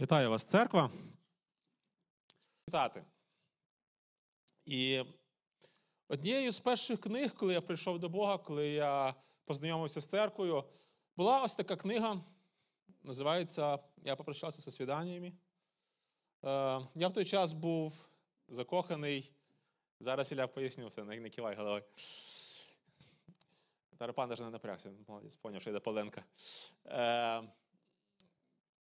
Вітаю 0.00 0.30
вас, 0.30 0.44
церква. 0.44 0.90
Вітати. 2.68 3.04
І 4.64 5.04
однією 6.08 6.52
з 6.52 6.60
перших 6.60 7.00
книг, 7.00 7.34
коли 7.34 7.52
я 7.52 7.60
прийшов 7.60 7.98
до 7.98 8.08
Бога, 8.08 8.38
коли 8.38 8.68
я 8.68 9.14
познайомився 9.44 10.00
з 10.00 10.06
церквою, 10.06 10.64
була 11.16 11.42
ось 11.42 11.54
така 11.54 11.76
книга. 11.76 12.24
Називається 13.02 13.78
Я 13.96 14.16
попрощався 14.16 14.60
зі 14.60 14.70
свіданнями. 14.70 15.26
Е, 15.28 15.34
Я 16.94 17.08
в 17.08 17.12
той 17.12 17.24
час 17.24 17.52
був 17.52 18.08
закоханий. 18.48 19.32
Зараз 20.00 20.32
Ілля 20.32 20.46
поясню 20.46 20.88
все, 20.88 21.04
не 21.04 21.30
кивай 21.30 21.56
головою. 21.56 21.84
Тарапан 23.96 24.28
навіть 24.28 24.40
не 24.40 24.50
напрягся, 24.50 24.90
молодець, 25.08 25.36
поняв, 25.36 25.60
що 25.60 25.70
йде 25.70 25.80
Поленка. 25.80 26.24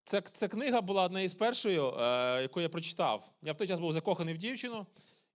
Ця, 0.05 0.21
ця 0.21 0.47
книга 0.47 0.81
була 0.81 1.03
одна 1.03 1.21
із 1.21 1.33
першою, 1.33 1.93
е, 1.97 2.41
яку 2.41 2.61
я 2.61 2.69
прочитав. 2.69 3.29
Я 3.41 3.53
в 3.53 3.57
той 3.57 3.67
час 3.67 3.79
був 3.79 3.93
закоханий 3.93 4.33
в 4.33 4.37
дівчину, 4.37 4.85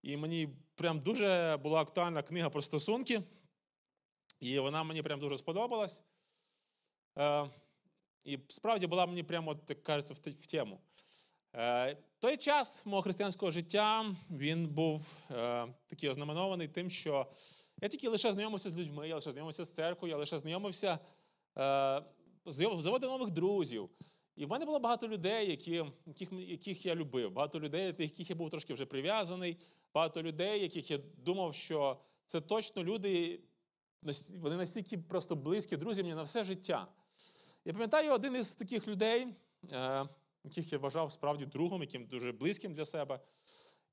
і 0.03 0.17
мені 0.17 0.49
прям 0.75 1.01
дуже 1.01 1.59
була 1.63 1.81
актуальна 1.81 2.23
книга 2.23 2.51
про 2.51 2.63
стосунки. 2.63 3.23
І 4.41 4.59
вона 4.59 4.83
мені 4.83 5.03
прям 5.03 5.21
дуже 5.21 5.39
сподобалась. 5.39 6.03
Е, 7.19 7.51
і 8.25 8.39
справді 8.49 8.87
була 8.87 9.07
мені 9.07 9.23
прямо, 9.23 9.55
так 9.55 9.83
кажеться, 9.83 10.15
в, 10.15 10.31
в 10.31 10.47
тему. 10.47 10.81
Е, 11.55 11.97
той 12.19 12.37
час 12.37 12.83
мого 12.87 13.03
християнського 13.03 13.53
життя 13.53 14.17
він 14.31 14.69
був 14.69 15.03
е, 15.31 15.67
такий 15.87 16.09
ознаменований 16.09 16.69
тим, 16.69 16.91
що 16.91 17.27
я 17.83 17.89
тільки 17.89 18.09
лише 18.09 18.33
знайомився 18.33 18.71
з 18.71 18.77
людьми, 18.77 19.09
я 19.09 19.15
лише 19.15 19.33
знайомився 19.33 19.65
з 19.65 19.73
церквою, 19.73 20.13
я 20.13 20.19
лише 20.19 20.39
знайомився, 20.39 20.99
е, 21.59 22.03
заводив 22.47 23.11
нових 23.11 23.31
друзів. 23.31 23.91
І 24.41 24.47
в 24.47 24.49
мене 24.49 24.65
було 24.65 24.79
багато 24.79 25.09
людей, 25.09 25.51
які, 25.51 25.85
яких, 26.07 26.33
яких 26.33 26.87
я 26.87 26.95
любив, 26.95 27.33
багато 27.33 27.61
людей, 27.61 27.93
до 27.93 28.03
яких 28.03 28.31
я 28.31 28.37
був 28.37 28.51
трошки 28.51 28.75
вже 28.75 28.87
прив'язаний, 28.87 29.57
багато 29.95 30.23
людей, 30.23 30.63
яких 30.63 30.91
я 30.91 30.99
думав, 30.99 31.55
що 31.55 32.01
це 32.27 32.41
точно 32.41 32.85
люди, 32.85 33.41
вони 34.29 34.57
настільки 34.57 34.99
просто 34.99 35.37
близькі 35.37 35.77
друзі 35.77 36.03
мені 36.03 36.15
на 36.15 36.23
все 36.23 36.45
життя. 36.45 36.89
Я 37.65 37.73
пам'ятаю 37.73 38.13
один 38.13 38.37
із 38.37 38.53
таких 38.53 38.89
людей, 38.89 39.27
е, 39.73 40.09
яких 40.45 40.73
я 40.73 40.79
вважав 40.79 41.13
справді 41.13 41.47
другом, 41.47 41.81
яким 41.81 42.07
дуже 42.07 42.33
близьким 42.33 42.75
для 42.75 42.85
себе. 42.85 43.21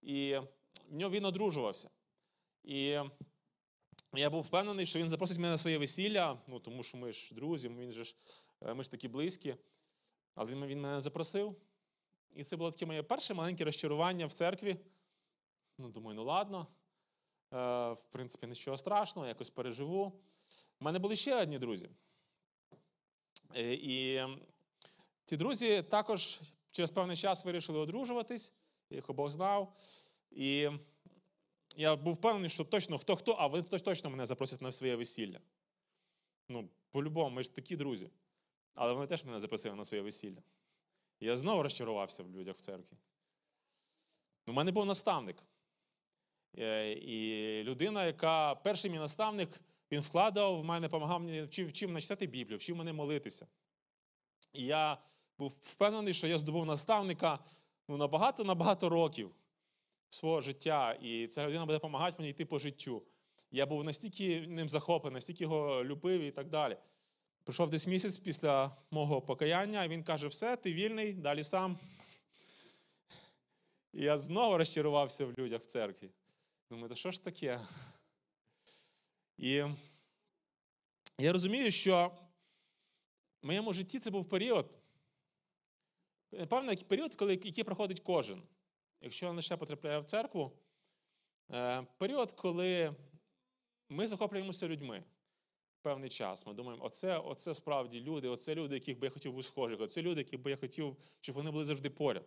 І 0.02 0.38
в 0.90 0.96
нього 0.96 1.12
він 1.12 1.26
одружувався. 1.26 1.90
І 2.64 3.00
я 4.14 4.30
був 4.30 4.42
впевнений, 4.42 4.86
що 4.86 5.00
він 5.00 5.10
запросить 5.10 5.38
мене 5.38 5.50
на 5.50 5.58
своє 5.58 5.78
весілля, 5.78 6.40
ну 6.48 6.60
тому 6.60 6.84
що 6.84 6.98
ми 6.98 7.14
ж 7.14 7.36
друзі, 7.36 7.70
він 7.70 7.92
же 7.92 8.04
ж, 8.04 8.16
е, 8.62 8.74
ми 8.74 8.84
ж 8.84 8.92
такі 8.92 9.08
близькі. 9.08 9.56
Але 10.38 10.52
він, 10.52 10.82
мене 10.82 11.02
запросив. 11.02 11.56
І 12.36 12.44
це 12.44 12.56
було 12.58 12.72
таке 12.72 12.86
моє 12.86 13.04
перше 13.04 13.34
маленьке 13.34 13.64
розчарування 13.64 14.26
в 14.26 14.34
церкві. 14.34 14.78
Ну, 15.78 15.90
думаю, 15.90 16.16
ну 16.16 16.24
ладно. 16.24 16.68
Е, 17.54 17.58
в 17.92 18.08
принципі, 18.12 18.48
нічого 18.48 18.78
страшного, 18.78 19.28
якось 19.28 19.50
переживу. 19.50 20.14
У 20.80 20.86
мене 20.86 21.00
були 21.00 21.16
ще 21.16 21.42
одні 21.42 21.60
друзі. 21.60 21.90
Е, 23.56 23.74
і 23.74 24.22
ці 25.26 25.38
друзі 25.38 25.84
також 25.84 26.40
через 26.72 26.92
певний 26.92 27.18
час 27.18 27.46
вирішили 27.46 27.80
одружуватись, 27.80 28.52
їх 28.90 29.10
обох 29.10 29.30
знав. 29.30 29.76
І 30.32 30.70
я 31.76 31.96
був 31.96 32.14
впевнений, 32.14 32.50
що 32.50 32.66
точно 32.66 32.98
хто 32.98 33.16
хто, 33.16 33.32
а 33.32 33.48
вони 33.48 33.64
точно 33.64 34.10
мене 34.10 34.26
запросять 34.26 34.62
на 34.62 34.72
своє 34.72 34.96
весілля. 34.96 35.40
Ну, 36.50 36.70
по-любому, 36.92 37.30
ми 37.30 37.44
ж 37.44 37.56
такі 37.56 37.76
друзі. 37.76 38.10
Але 38.78 38.94
вони 38.94 39.08
теж 39.08 39.24
мене 39.24 39.40
запросили 39.40 39.76
на 39.76 39.86
своє 39.86 40.04
весілля. 40.04 40.42
І 41.20 41.26
я 41.26 41.38
знову 41.38 41.64
розчарувався 41.64 42.24
в 42.24 42.32
людях 42.32 42.56
в 42.58 42.62
церкві. 42.62 42.98
У 44.48 44.54
мене 44.54 44.72
був 44.72 44.86
наставник. 44.86 45.44
Е, 46.58 46.92
І 46.92 47.64
людина, 47.64 48.06
яка 48.06 48.56
перший 48.56 48.92
мій 48.92 48.98
наставник, 48.98 49.50
він 49.92 50.02
вкладав 50.02 50.60
в 50.60 50.64
мене, 50.64 50.88
допомагав 50.88 51.22
мені, 51.22 51.42
вчив, 51.42 51.70
вчив 51.70 51.90
мене 51.90 52.02
читати 52.02 52.28
Біблію, 52.28 52.58
вчив 52.58 52.76
мене 52.76 52.94
молитися. 52.94 53.48
І 54.54 54.66
я 54.66 54.98
був 55.38 55.54
впевнений, 55.62 56.14
що 56.14 56.28
я 56.28 56.38
здобув 56.38 56.66
наставника 56.66 57.40
ну, 57.88 57.98
на 57.98 58.08
багато-набагато 58.08 58.90
років 58.90 59.36
свого 60.10 60.42
життя, 60.42 60.94
і 61.02 61.28
ця 61.28 61.48
людина 61.48 61.66
буде 61.66 61.76
допомагати 61.76 62.16
мені 62.20 62.30
йти 62.30 62.46
по 62.46 62.60
життю. 62.60 63.04
Я 63.52 63.66
був 63.66 63.84
настільки 63.84 64.48
ним 64.48 64.70
захоплений, 64.70 65.16
настільки 65.16 65.44
його 65.44 65.84
любив 65.84 66.22
і 66.22 66.32
так 66.32 66.50
далі. 66.50 66.78
Пройшов 67.48 67.70
десь 67.70 67.88
місяць 67.88 68.18
після 68.18 68.78
мого 68.92 69.22
покаяння, 69.22 69.84
і 69.84 69.88
він 69.88 70.04
каже: 70.04 70.28
все, 70.28 70.58
ти 70.58 70.74
вільний, 70.74 71.14
далі 71.14 71.44
сам. 71.44 71.80
І 73.94 74.04
я 74.04 74.18
знову 74.18 74.58
розчарувався 74.58 75.26
в 75.26 75.34
людях 75.38 75.62
в 75.62 75.66
церкві. 75.66 76.10
Думаю, 76.70 76.90
та 76.90 76.96
що 76.96 77.12
ж 77.12 77.24
таке? 77.24 77.68
І 79.38 79.64
я 81.18 81.32
розумію, 81.32 81.72
що 81.72 82.12
в 83.42 83.46
моєму 83.46 83.74
житті 83.74 84.00
це 84.00 84.10
був 84.10 84.30
період, 84.30 84.72
певний 86.50 86.78
період, 86.78 87.16
коли, 87.16 87.32
який 87.32 87.64
проходить 87.64 88.00
кожен. 88.00 88.44
Якщо 89.02 89.32
лише 89.32 89.58
потрапляє 89.58 90.00
в 90.00 90.06
церкву, 90.06 90.52
е, 91.52 91.88
період, 91.98 92.32
коли 92.32 92.96
ми 93.90 94.08
захоплюємося 94.08 94.68
людьми 94.68 95.04
певний 95.82 96.10
час. 96.10 96.46
Ми 96.46 96.54
думаємо, 96.54 96.86
оце, 96.86 97.18
оце 97.18 97.56
справді 97.56 98.02
люди, 98.02 98.28
оце 98.28 98.56
люди, 98.56 98.76
яких 98.76 99.00
би 99.00 99.08
я 99.08 99.12
хотів 99.12 99.34
бути 99.34 99.48
схожих, 99.48 99.82
оце 99.82 100.02
люди, 100.02 100.22
яких 100.22 100.42
би 100.42 100.52
я 100.52 100.58
хотів, 100.58 100.98
щоб 101.22 101.36
вони 101.36 101.52
були 101.52 101.66
завжди 101.66 101.90
поряд. 101.90 102.26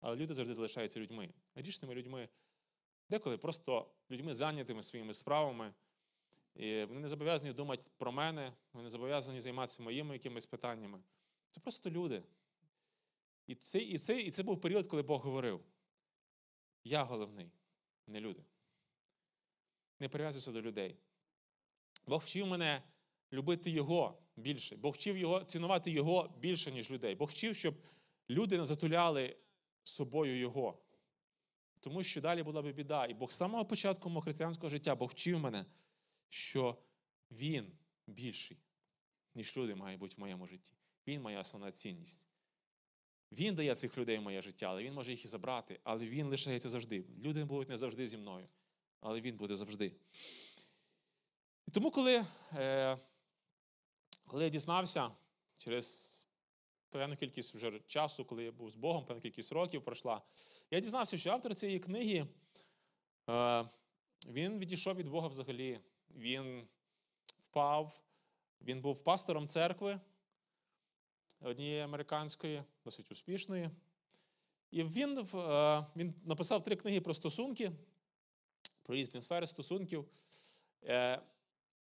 Але 0.00 0.16
люди 0.16 0.34
завжди 0.34 0.54
залишаються 0.54 1.00
людьми, 1.00 1.30
грішними 1.54 1.94
людьми, 1.94 2.28
деколи 3.10 3.38
просто 3.38 3.90
людьми 4.10 4.34
зайнятими 4.34 4.82
своїми 4.82 5.14
справами. 5.14 5.74
І 6.54 6.84
вони 6.84 7.00
не 7.00 7.08
зобов'язані 7.08 7.52
думати 7.52 7.82
про 7.96 8.12
мене, 8.12 8.52
вони 8.72 8.84
не 8.84 8.90
зобов'язані 8.90 9.40
займатися 9.40 9.82
моїми 9.82 10.14
якимись 10.14 10.46
питаннями. 10.46 11.00
Це 11.50 11.60
просто 11.60 11.90
люди. 11.90 12.22
І 13.46 13.54
це, 13.54 13.78
і, 13.78 13.98
це, 13.98 14.20
і 14.20 14.30
це 14.30 14.42
був 14.42 14.60
період, 14.60 14.86
коли 14.86 15.02
Бог 15.02 15.22
говорив: 15.22 15.60
я 16.84 17.04
головний, 17.04 17.50
не 18.06 18.20
люди. 18.20 18.44
Не 20.00 20.08
прив'язуйся 20.08 20.52
до 20.52 20.62
людей. 20.62 20.96
Бог 22.08 22.22
вчив 22.22 22.46
мене 22.46 22.82
любити 23.32 23.70
Його 23.70 24.22
більше. 24.36 24.76
Бог 24.76 24.94
вчив 24.94 25.16
його, 25.16 25.44
цінувати 25.44 25.90
Його 25.90 26.34
більше, 26.38 26.72
ніж 26.72 26.90
людей. 26.90 27.14
Бог 27.14 27.28
вчив, 27.28 27.56
щоб 27.56 27.74
люди 28.30 28.58
не 28.58 28.64
затуляли 28.64 29.36
собою 29.84 30.38
Його. 30.38 30.78
Тому 31.80 32.02
що 32.02 32.20
далі 32.20 32.42
була 32.42 32.62
би 32.62 32.72
біда. 32.72 33.06
І 33.06 33.14
Бог 33.14 33.32
з 33.32 33.36
самого 33.36 33.64
початку 33.64 34.08
мого 34.08 34.20
християнського 34.20 34.70
життя 34.70 34.94
Бог 34.94 35.10
вчив 35.10 35.38
мене, 35.38 35.66
що 36.28 36.78
Він 37.30 37.72
більший, 38.06 38.58
ніж 39.34 39.56
люди 39.56 39.74
має 39.74 39.96
бути 39.96 40.14
в 40.16 40.20
моєму 40.20 40.46
житті. 40.46 40.72
Він 41.06 41.22
моя 41.22 41.40
основна 41.40 41.72
цінність. 41.72 42.20
Він 43.32 43.54
дає 43.54 43.74
цих 43.74 43.98
людей 43.98 44.18
в 44.18 44.22
моє 44.22 44.42
життя, 44.42 44.66
але 44.66 44.82
він 44.82 44.94
може 44.94 45.10
їх 45.10 45.24
і 45.24 45.28
забрати, 45.28 45.80
але 45.84 46.06
він 46.06 46.26
лишається 46.26 46.68
завжди. 46.68 47.04
Люди 47.18 47.44
будуть 47.44 47.68
не 47.68 47.76
завжди 47.76 48.08
зі 48.08 48.16
мною, 48.16 48.48
але 49.00 49.20
він 49.20 49.36
буде 49.36 49.56
завжди. 49.56 49.92
І 51.68 51.70
тому, 51.70 51.90
коли, 51.90 52.26
е, 52.52 52.98
коли 54.26 54.44
я 54.44 54.50
дізнався 54.50 55.10
через 55.58 56.08
певну 56.90 57.16
кількість 57.16 57.54
вже 57.54 57.80
часу, 57.80 58.24
коли 58.24 58.44
я 58.44 58.52
був 58.52 58.70
з 58.70 58.74
Богом, 58.74 59.06
певну 59.06 59.22
кількість 59.22 59.52
років 59.52 59.84
пройшла, 59.84 60.22
я 60.70 60.80
дізнався, 60.80 61.18
що 61.18 61.30
автор 61.30 61.54
цієї 61.54 61.78
книги 61.78 62.26
е, 63.28 63.68
він 64.26 64.58
відійшов 64.58 64.94
від 64.94 65.08
Бога 65.08 65.28
взагалі. 65.28 65.80
Він 66.10 66.68
впав, 67.38 68.00
він 68.60 68.80
був 68.80 69.04
пастором 69.04 69.48
церкви 69.48 70.00
однієї 71.40 71.80
американської, 71.80 72.64
досить 72.84 73.12
успішної. 73.12 73.70
І 74.70 74.84
він, 74.84 75.18
е, 75.18 75.86
він 75.96 76.14
написав 76.24 76.64
три 76.64 76.76
книги 76.76 77.00
про 77.00 77.14
стосунки, 77.14 77.72
про 78.82 78.94
різні 78.96 79.22
сфери 79.22 79.46
стосунків. 79.46 80.08
Е, 80.84 81.22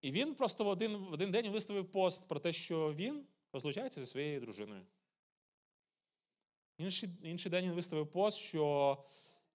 І 0.05 0.11
він 0.11 0.35
просто 0.35 0.63
в 0.63 0.67
один, 0.67 0.97
в 0.97 1.13
один 1.13 1.31
день 1.31 1.49
виставив 1.49 1.91
пост 1.91 2.27
про 2.27 2.39
те, 2.39 2.53
що 2.53 2.93
він 2.93 3.25
розлучається 3.53 4.01
зі 4.01 4.11
своєю 4.11 4.41
дружиною. 4.41 4.81
Інший, 6.77 7.09
інший 7.23 7.51
день 7.51 7.65
він 7.65 7.73
виставив 7.73 8.11
пост, 8.11 8.37
що 8.37 8.97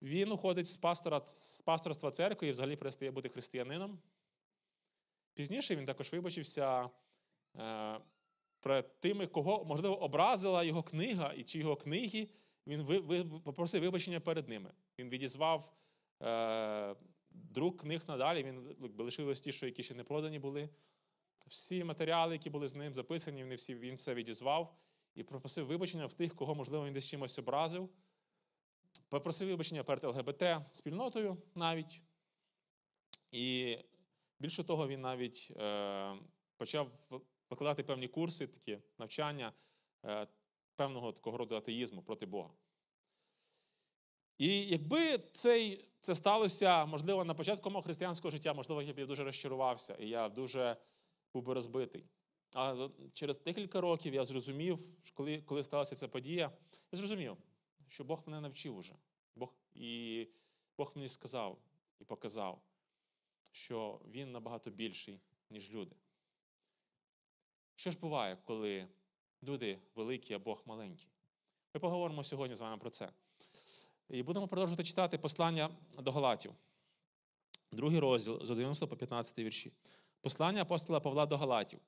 він 0.03 0.33
уходить 0.33 0.67
з, 0.67 0.77
пастора, 0.77 1.21
з 1.21 1.61
пасторства 1.61 2.11
церкви 2.11 2.49
і 2.49 2.51
взагалі 2.51 2.77
перестає 2.77 3.11
бути 3.11 3.29
християнином. 3.29 3.99
Пізніше 5.35 5.77
він 5.77 5.87
також 5.87 6.13
вибачився 6.13 6.91
е, 7.57 8.01
про 8.61 8.83
тими, 8.83 9.27
кого, 9.27 9.65
можливо, 9.65 10.03
образила 10.03 10.65
його 10.65 10.83
книга 10.83 11.33
і 11.33 11.45
чи 11.45 11.59
його 11.59 11.77
книги. 11.77 12.29
Він 12.67 12.83
ви, 12.83 12.99
ви, 12.99 13.25
попросив 13.25 13.83
вибачення 13.83 14.21
перед 14.21 14.49
ними. 14.49 14.73
Він 14.99 15.09
відізвав 15.09 15.73
е, 16.23 16.95
друк 17.31 17.81
книг 17.81 18.03
надалі, 18.09 18.43
він 18.43 18.77
лишилось 18.99 19.41
ті, 19.41 19.53
що 19.53 19.67
які 19.67 19.83
ще 19.83 19.95
не 19.95 20.05
продані 20.05 20.39
були. 20.39 20.69
Всі 21.47 21.85
матеріали, 21.85 22.35
які 22.35 22.51
були 22.51 22.69
з 22.69 22.75
ним 22.75 22.95
записані, 22.95 23.43
вони 23.43 23.55
всі, 23.55 23.75
він 23.75 23.95
все 23.95 24.15
відізвав. 24.15 24.77
і 25.15 25.23
попросив 25.23 25.67
вибачення 25.67 26.07
в 26.07 26.15
тих, 26.15 26.35
кого, 26.35 26.55
можливо, 26.55 26.87
він 26.87 26.93
десь 26.93 27.07
чимось 27.07 27.39
образив. 27.39 27.89
Попросив 29.09 29.49
вибачення 29.49 29.85
перед 29.85 30.05
ЛГБТ 30.05 30.43
спільнотою 30.71 31.37
навіть. 31.55 32.01
І 33.31 33.79
більше 34.39 34.65
того, 34.65 34.89
він 34.89 35.01
навіть 35.01 35.49
е, 35.57 36.17
почав 36.57 36.91
викладати 37.51 37.83
певні 37.83 38.09
курси, 38.09 38.47
такі 38.47 38.79
навчання 38.99 39.53
е, 40.05 40.27
певного 40.77 41.13
такого 41.13 41.37
роду 41.37 41.55
атеїзму 41.57 42.03
проти 42.03 42.27
Бога. 42.27 42.51
І 44.41 44.67
якби 44.67 45.19
цей, 45.19 45.85
це 46.01 46.15
сталося, 46.15 46.87
можливо, 46.87 47.25
на 47.25 47.35
початку 47.35 47.71
мого 47.71 47.83
християнського 47.83 48.31
життя, 48.31 48.55
можливо, 48.55 48.83
я 48.83 48.93
б 48.93 48.99
я 48.99 49.07
дуже 49.07 49.25
розчарувався, 49.25 49.95
і 49.95 50.09
я 50.09 50.29
дуже 50.29 50.77
був 51.35 51.43
би 51.43 51.55
розбитий. 51.55 52.05
А 52.53 52.89
через 53.15 53.43
декілька 53.43 53.81
років 53.81 54.15
я 54.15 54.25
зрозумів, 54.25 54.79
коли, 55.15 55.43
коли 55.43 55.65
сталася 55.65 55.97
ця 55.97 56.09
подія, 56.09 56.53
я 56.93 56.99
зрозумів, 56.99 57.37
що 57.89 58.05
Бог 58.05 58.23
мене 58.27 58.41
навчив 58.41 58.77
уже. 58.77 58.95
Бог, 59.35 59.55
і 59.75 60.27
Бог 60.79 60.93
мені 60.95 61.09
сказав 61.09 61.59
і 61.99 62.05
показав, 62.05 62.63
що 63.51 64.01
Він 64.11 64.33
набагато 64.33 64.71
більший, 64.71 65.21
ніж 65.51 65.71
люди. 65.71 65.97
Що 67.77 67.91
ж 67.91 67.99
буває, 67.99 68.39
коли 68.45 68.89
люди 69.43 69.79
великі, 69.95 70.35
а 70.35 70.39
Бог 70.39 70.63
маленький? 70.67 71.09
Ми 71.75 71.81
поговоримо 71.81 72.25
сьогодні 72.25 72.57
з 72.57 72.61
вами 72.61 72.79
про 72.79 72.91
це. 72.91 73.13
І 74.11 74.23
будемо 74.23 74.49
продовжувати 74.49 74.85
читати 74.85 75.19
послання 75.19 75.71
до 75.99 76.13
Галатів, 76.13 76.53
другий 77.73 77.99
розділ 77.99 78.45
з 78.45 78.51
11 78.51 78.89
по 78.91 78.97
15 78.97 79.39
вірші. 79.39 79.73
Послання 80.21 80.63
апостола 80.63 81.01
Павла 81.01 81.27
до 81.27 81.37
Галатів, 81.37 81.81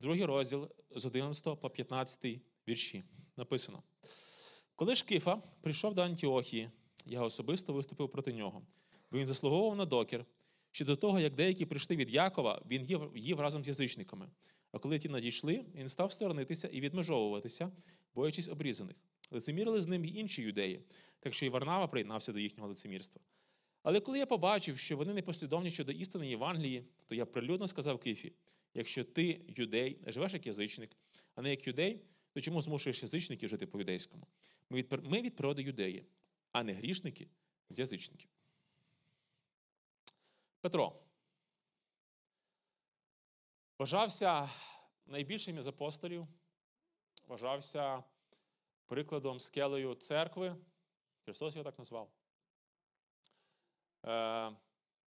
другий 0.00 0.24
розділ 0.24 0.68
з 0.90 1.04
11 1.04 1.60
по 1.60 1.70
15 1.70 2.40
вірші. 2.68 3.04
Написано: 3.36 3.82
Коли 4.76 4.94
ж 4.94 5.04
Кифа 5.04 5.42
прийшов 5.60 5.94
до 5.94 6.02
Антіохії, 6.02 6.70
я 7.06 7.22
особисто 7.22 7.72
виступив 7.72 8.08
проти 8.08 8.32
нього, 8.32 8.62
бо 9.10 9.18
він 9.18 9.26
заслуговував 9.26 9.76
на 9.76 9.84
докір. 9.84 10.24
Ще 10.72 10.84
до 10.84 10.96
того, 10.96 11.20
як 11.20 11.34
деякі 11.34 11.66
прийшли 11.66 11.96
від 11.96 12.10
Якова, 12.10 12.62
він 12.66 13.10
їв 13.14 13.40
разом 13.40 13.64
з 13.64 13.68
язичниками. 13.68 14.28
А 14.72 14.78
коли 14.78 14.98
ті 14.98 15.08
надійшли, 15.08 15.64
він 15.74 15.88
став 15.88 16.12
сторонитися 16.12 16.68
і 16.68 16.80
відмежовуватися, 16.80 17.72
боячись 18.14 18.48
обрізаних. 18.48 18.96
Лицемірили 19.30 19.80
з 19.80 19.86
ним 19.86 20.04
і 20.04 20.08
інші 20.08 20.42
юдеї, 20.42 20.80
так 21.20 21.34
що 21.34 21.46
і 21.46 21.48
Варнава 21.48 21.86
приєднався 21.86 22.32
до 22.32 22.38
їхнього 22.38 22.68
лицемірства. 22.68 23.22
Але 23.82 24.00
коли 24.00 24.18
я 24.18 24.26
побачив, 24.26 24.78
що 24.78 24.96
вони 24.96 25.14
непослідовні 25.14 25.70
щодо 25.70 25.92
істини 25.92 26.28
Євангелії, 26.28 26.84
то 27.06 27.14
я 27.14 27.26
прилюдно 27.26 27.68
сказав 27.68 27.98
Кифі: 27.98 28.32
якщо 28.74 29.04
ти, 29.04 29.40
юдей, 29.48 29.98
живеш 30.06 30.32
як 30.32 30.46
язичник, 30.46 30.96
а 31.34 31.42
не 31.42 31.50
як 31.50 31.66
юдей, 31.66 32.00
то 32.32 32.40
чому 32.40 32.62
змушуєш 32.62 33.02
язичників 33.02 33.48
жити 33.48 33.66
по 33.66 33.78
юдейському? 33.78 34.26
Ми 34.70 34.78
від, 34.78 35.04
ми 35.04 35.22
від 35.22 35.36
природи 35.36 35.62
юдеї, 35.62 36.06
а 36.52 36.62
не 36.62 36.72
грішники 36.72 37.28
з 37.70 37.78
язичників. 37.78 38.30
Петро 40.60 41.02
вважався 43.78 44.50
найбільшим 45.06 45.58
із 45.58 45.66
апостолів, 45.66 46.26
вважався 47.26 48.04
прикладом 48.90 49.40
скелею 49.40 49.94
церкви. 49.94 50.56
Христос 51.24 51.54
його 51.54 51.64
так 51.64 51.78
назвав. 51.78 52.10
Е, 54.06 54.56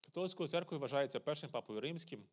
Католицькою 0.06 0.50
церквою 0.50 0.81
вважається 0.81 1.19
першим 1.19 1.50
папою 1.50 1.81
римським. 1.81 2.25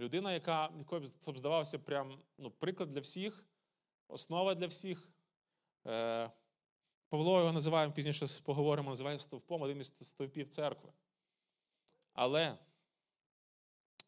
Людина, 0.00 0.32
яка 0.32 0.72
якою 0.78 1.00
б 1.00 1.38
здавався 1.38 1.78
прям 1.78 2.22
ну, 2.38 2.50
приклад 2.50 2.90
для 2.90 3.00
всіх, 3.00 3.46
основа 4.08 4.54
для 4.54 4.66
всіх. 4.66 5.08
Е, 5.86 6.30
Павло 7.08 7.38
його 7.38 7.52
називаємо 7.52 7.94
пізніше 7.94 8.26
поговоримо, 8.42 8.90
називає 8.90 9.18
стовпом 9.18 9.62
один 9.62 9.80
із 9.80 9.94
стовпів 10.00 10.48
церкви. 10.48 10.92
Але 12.12 12.58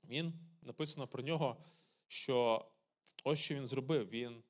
він 0.05 0.33
написано 0.63 1.09
про 1.09 1.23
нього, 1.23 1.65
що 2.07 2.67
ось 3.25 3.39
що 3.39 3.55
він 3.55 3.67
зробив. 3.67 4.09
Він 4.09 4.43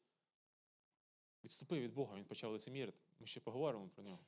відступив 1.45 1.83
від 1.83 1.95
Бога, 1.95 2.17
він 2.17 2.25
почав 2.25 2.53
лицемірити. 2.53 2.99
Ми 3.21 3.27
ще 3.27 3.41
поговоримо 3.41 3.89
про 3.89 4.05
нього. 4.05 4.19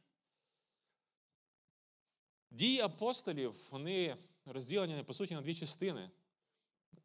Дії 2.50 2.80
апостолів, 2.80 3.54
вони 3.70 4.16
розділені, 4.44 5.02
по 5.02 5.14
суті, 5.14 5.34
на 5.34 5.40
дві 5.40 5.54
частини. 5.54 6.10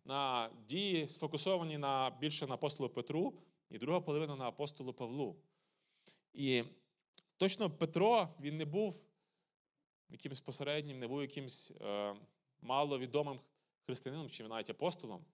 На 0.06 0.50
дії 0.68 1.08
сфокусовані 1.08 1.78
на, 1.78 2.10
більше 2.20 2.48
на 2.48 2.54
апостолу 2.54 2.90
Петру, 2.90 3.34
і 3.70 3.78
друга 3.78 4.02
половина 4.02 4.36
на 4.36 4.48
апостолу 4.48 4.94
Павлу. 4.94 5.36
І 6.34 6.64
точно 7.38 7.70
Петро 7.70 8.30
він 8.40 8.58
не 8.58 8.66
був 8.66 8.96
якимось 10.10 10.42
посереднім, 10.42 11.00
не 11.00 11.08
був 11.08 11.22
якимось 11.22 11.72
е, 11.82 12.16
маловідомим 12.62 13.40
християнином 13.86 14.30
чи 14.30 14.48
навіть 14.48 14.70
апостолом. 14.70 15.26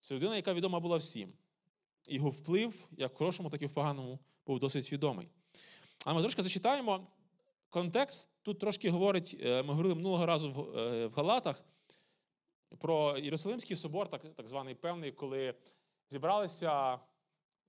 Це 0.00 0.14
людина, 0.14 0.36
яка 0.36 0.54
відома 0.54 0.80
була 0.80 0.96
всім. 0.96 1.32
Його 2.08 2.30
вплив, 2.30 2.88
як 2.96 3.12
в 3.14 3.16
хорошому, 3.16 3.50
так 3.50 3.62
і 3.62 3.66
в 3.66 3.74
поганому, 3.74 4.18
був 4.46 4.58
досить 4.58 4.92
відомий. 4.92 5.28
А 6.04 6.14
ми 6.14 6.20
трошки 6.20 6.42
зачитаємо. 6.42 7.06
Контекст 7.70 8.28
тут 8.42 8.58
трошки 8.58 8.90
говорить, 8.90 9.36
е, 9.40 9.62
ми 9.62 9.68
говорили 9.68 9.94
минулого 9.94 10.26
разу 10.26 10.52
в, 10.52 10.78
е, 10.78 11.10
Галатах 11.16 11.64
про 12.78 13.18
Єрусалимський 13.18 13.76
собор, 13.76 14.08
так, 14.08 14.34
так 14.34 14.48
званий 14.48 14.74
певний, 14.74 15.12
коли 15.12 15.54
зібралися 16.10 16.98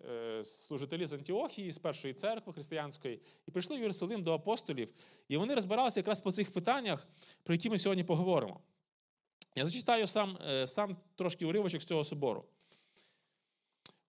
е, 0.05 0.43
служителі 0.43 1.05
з 1.05 1.13
Антіохії, 1.13 1.71
з 1.71 1.77
першої 1.77 2.13
церкви 2.13 2.53
християнської, 2.53 3.21
і 3.47 3.51
прийшли 3.51 3.77
в 3.77 3.81
Єрусалим 3.81 4.23
до 4.23 4.33
апостолів, 4.33 4.93
і 5.27 5.37
вони 5.37 5.55
розбиралися 5.55 5.99
якраз 5.99 6.19
по 6.19 6.31
цих 6.31 6.53
питаннях, 6.53 7.07
про 7.43 7.55
які 7.55 7.69
ми 7.69 7.79
сьогодні 7.79 8.03
поговоримо. 8.03 8.59
Я 9.55 9.65
зачитаю 9.65 10.07
сам, 10.07 10.37
сам 10.65 10.97
трошки 11.15 11.45
уривочок 11.45 11.81
з 11.81 11.85
цього 11.85 12.03
собору. 12.03 12.45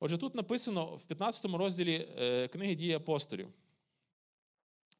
Отже, 0.00 0.18
тут 0.18 0.34
написано 0.34 0.96
в 0.96 1.04
15 1.04 1.44
розділі 1.44 2.08
е, 2.18 2.48
книги 2.48 2.74
дії 2.74 2.92
апостолів. 2.92 3.48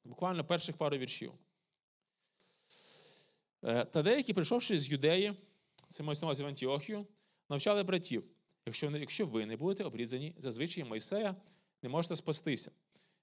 Буквально 0.05 0.45
перших 0.45 0.77
пару 0.77 0.97
віршів. 0.97 1.33
Е, 3.63 3.85
Та 3.85 4.03
деякі, 4.03 4.33
прийшовши 4.33 4.79
з 4.79 4.89
юдеї, 4.89 5.35
це 5.89 6.03
мається 6.03 6.27
увазі 6.27 6.43
в 6.43 6.47
Антіохію, 6.47 7.07
навчали 7.49 7.83
братів. 7.83 8.25
Якщо, 8.67 8.91
якщо 8.91 9.27
ви 9.27 9.47
не 9.47 9.57
будете 9.57 9.85
обрізані 9.85 10.35
за 10.39 10.85
Мойсея, 10.85 11.37
не 11.83 11.89
можете 11.89 12.17
спастися. 12.17 12.71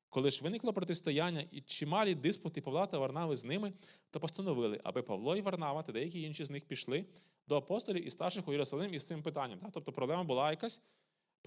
Коли 0.10 0.32
ж 0.32 0.44
виникло 0.44 0.74
протистояння 0.74 1.48
і 1.52 1.62
чималі 1.62 2.16
диспути 2.16 2.62
Павла 2.62 2.88
та 2.88 2.98
Варнави 2.98 3.36
з 3.36 3.44
ними, 3.44 3.74
то 4.12 4.20
постановили, 4.20 4.82
аби 4.84 5.02
Павло 5.02 5.36
і 5.36 5.42
Варнава 5.42 5.84
та 5.84 5.92
деякі 5.92 6.22
інші 6.22 6.46
з 6.46 6.50
них 6.50 6.66
пішли 6.66 7.06
до 7.48 7.58
апостолів 7.58 8.08
і 8.08 8.10
старших 8.10 8.48
у 8.48 8.52
Єрусалим 8.52 8.94
із 8.94 9.04
цим 9.04 9.24
питанням. 9.24 9.60
Тобто 9.74 9.92
проблема 9.92 10.24
була 10.24 10.52
якась. 10.52 10.82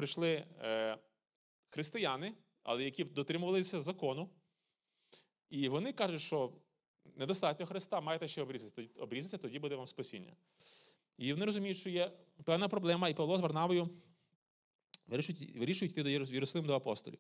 Прийшли 0.01 0.45
е, 0.63 0.99
християни, 1.71 2.35
але 2.63 2.85
які 2.85 3.05
дотримувалися 3.05 3.81
закону, 3.81 4.31
і 5.51 5.69
вони 5.69 5.93
кажуть, 5.93 6.21
що 6.21 6.53
недостатньо 7.17 7.67
Христа, 7.67 8.01
маєте 8.01 8.29
ще 8.29 8.43
обрізати. 8.43 8.89
Тоді- 8.99 9.39
тоді 9.39 9.59
буде 9.59 9.77
вам 9.77 9.87
спасіння. 9.87 10.37
І 11.19 11.33
вони 11.33 11.45
розуміють, 11.45 11.79
що 11.79 11.91
є 11.91 12.13
певна 12.45 12.69
проблема, 12.69 13.09
і 13.09 13.15
Павло 13.15 13.37
з 13.39 13.41
Варнавою 13.41 13.91
вирішують, 15.07 15.93
йти 15.93 16.03
до 16.03 16.09
Єрус- 16.09 16.33
Єрусалим 16.33 16.67
до 16.67 16.75
апостолів. 16.75 17.19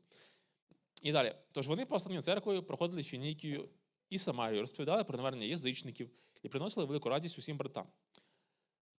І 1.02 1.12
далі. 1.12 1.34
Тож 1.52 1.68
вони 1.68 1.86
послані 1.86 2.22
церквою 2.22 2.62
проходили 2.62 3.02
Фінікію 3.02 3.68
і 4.10 4.18
Самарію, 4.18 4.60
розповідали 4.60 5.04
про 5.04 5.16
навернення 5.16 5.46
язичників 5.46 6.10
і 6.42 6.48
приносили 6.48 6.86
велику 6.86 7.08
радість 7.08 7.38
усім 7.38 7.56
братам. 7.56 7.86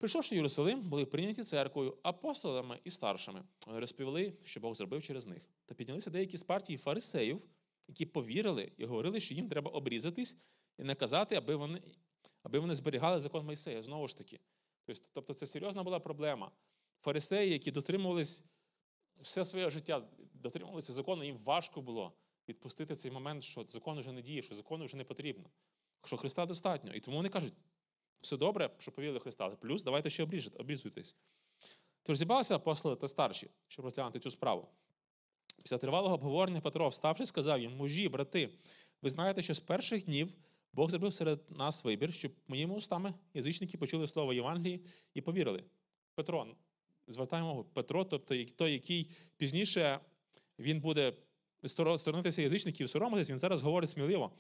Прийшовши 0.01 0.35
в 0.35 0.37
Єрусалим, 0.37 0.83
були 0.83 1.07
прийняті 1.07 1.45
церквою 1.45 1.99
апостолами 2.03 2.79
і 2.85 2.91
старшими. 2.91 3.45
Вони 3.67 3.81
розповіли, 3.81 4.33
що 4.43 4.61
Бог 4.61 4.75
зробив 4.75 5.03
через 5.03 5.27
них. 5.27 5.43
Та 5.67 5.75
піднялися 5.75 6.11
деякі 6.11 6.39
з 6.39 6.43
партії 6.43 6.79
фарисеїв, 6.79 7.43
які 7.89 8.07
повірили 8.07 8.73
і 8.77 8.85
говорили, 8.85 9.21
що 9.21 9.35
їм 9.35 9.49
треба 9.49 9.71
обрізатись 9.71 10.37
і 10.79 10.83
наказати, 10.83 11.35
аби 11.35 11.55
вони, 11.55 11.83
аби 12.43 12.59
вони 12.59 12.75
зберігали 12.75 13.21
закон 13.21 13.47
Мойсея. 13.47 13.83
Знову 13.83 14.09
ж 14.09 14.19
таки. 14.19 14.41
Тобто, 14.85 15.05
тобто 15.13 15.35
це 15.35 15.47
серйозна 15.47 15.83
була 15.83 16.01
проблема. 16.01 16.51
Фарисеї, 17.01 17.53
які 17.53 17.71
дотримувались 17.71 18.43
все 19.23 19.45
своє 19.45 19.71
життя, 19.71 20.09
дотримувалися 20.35 20.93
закону, 20.93 21.25
їм 21.25 21.39
важко 21.39 21.81
було 21.83 22.13
відпустити 22.49 22.97
цей 22.97 23.11
момент, 23.11 23.45
що 23.45 23.65
закон 23.69 23.99
вже 23.99 24.13
не 24.13 24.23
діє, 24.23 24.43
що 24.43 24.55
закону 24.55 24.85
вже 24.85 24.97
не 24.97 25.05
потрібно, 25.05 25.51
що 26.05 26.17
Христа 26.17 26.47
достатньо. 26.47 26.95
І 26.95 27.01
тому 27.01 27.17
вони 27.17 27.29
кажуть, 27.29 27.55
все 28.21 28.37
добре, 28.37 28.71
що 28.79 28.93
повірили 28.93 29.21
Христа, 29.21 29.51
плюс 29.51 29.83
давайте 29.83 30.11
ще 30.11 30.23
обрізуйтесь. 30.59 31.15
Тож 32.03 32.19
зібралися 32.19 32.57
апостоли 32.57 32.97
та 32.97 33.09
старші, 33.09 33.51
щоб 33.69 33.85
розглянути 33.85 34.21
цю 34.21 34.31
справу. 34.31 34.69
Після 35.63 35.79
тривалого 35.79 36.15
обговорення 36.15 36.61
Петро, 36.61 36.89
вставши, 36.89 37.27
сказав 37.27 37.61
їм: 37.61 37.77
мужі, 37.77 38.09
брати, 38.09 38.51
ви 39.03 39.11
знаєте, 39.11 39.43
що 39.43 39.55
з 39.55 39.61
перших 39.61 40.05
днів 40.05 40.33
Бог 40.73 40.91
зробив 40.91 41.13
серед 41.13 41.41
нас 41.51 41.85
вибір, 41.85 42.15
щоб 42.15 42.33
моїми 42.49 42.75
устами 42.75 43.15
язичники 43.35 43.79
почули 43.79 44.07
слово 44.07 44.33
Євангелії 44.33 44.85
і 45.15 45.21
повірили. 45.21 45.65
Петро, 46.15 46.47
звертаємо 47.07 47.49
увагу, 47.49 47.69
Петро, 47.75 48.05
тобто 48.05 48.45
той, 48.45 48.73
який 48.73 49.11
пізніше 49.37 50.01
він 50.59 50.81
буде 50.81 51.13
сторонитися 51.67 52.43
язичників, 52.43 52.91
соромитись, 52.91 53.31
він 53.31 53.39
зараз 53.39 53.63
говорить 53.63 53.91
сміливо 53.91 54.33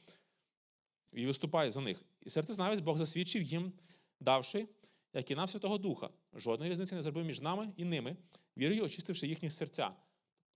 і 1.13 1.27
виступає 1.27 1.71
за 1.71 1.81
них. 1.81 2.05
І 2.21 2.31
серцезнавець 2.31 2.81
Бог 2.81 2.99
засвідчив 2.99 3.43
їм, 3.43 3.73
давши, 4.21 4.69
як 5.13 5.31
і 5.31 5.35
нам 5.35 5.49
Святого 5.49 5.79
Духа. 5.79 6.11
Жодної 6.35 6.71
різниці 6.71 6.95
не 6.95 7.03
зробив 7.03 7.25
між 7.25 7.41
нами 7.41 7.73
і 7.77 7.85
ними, 7.85 8.17
вірою 8.57 8.85
очистивши 8.85 9.27
їхні 9.27 9.51
серця. 9.51 9.93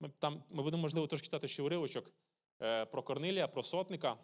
Ми, 0.01 0.11
там, 0.19 0.43
ми 0.51 0.63
будемо, 0.63 0.83
можливо, 0.83 1.07
трошки 1.07 1.25
читати 1.25 1.49
ще 1.49 1.63
уривочок 1.63 2.11
е, 2.63 2.87
про 2.87 3.03
Корнилія, 3.03 3.49
про 3.49 3.63
сотника, 3.63 4.17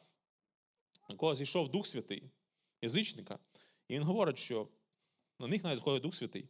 на 1.08 1.16
кого 1.16 1.34
зійшов 1.34 1.68
Дух 1.68 1.86
Святий, 1.86 2.30
язичника. 2.82 3.38
І 3.88 3.94
він 3.94 4.02
говорить, 4.02 4.38
що 4.38 4.68
на 5.38 5.46
них 5.46 5.64
навіть 5.64 5.78
сходить 5.78 6.02
Дух 6.02 6.14
Святий. 6.14 6.48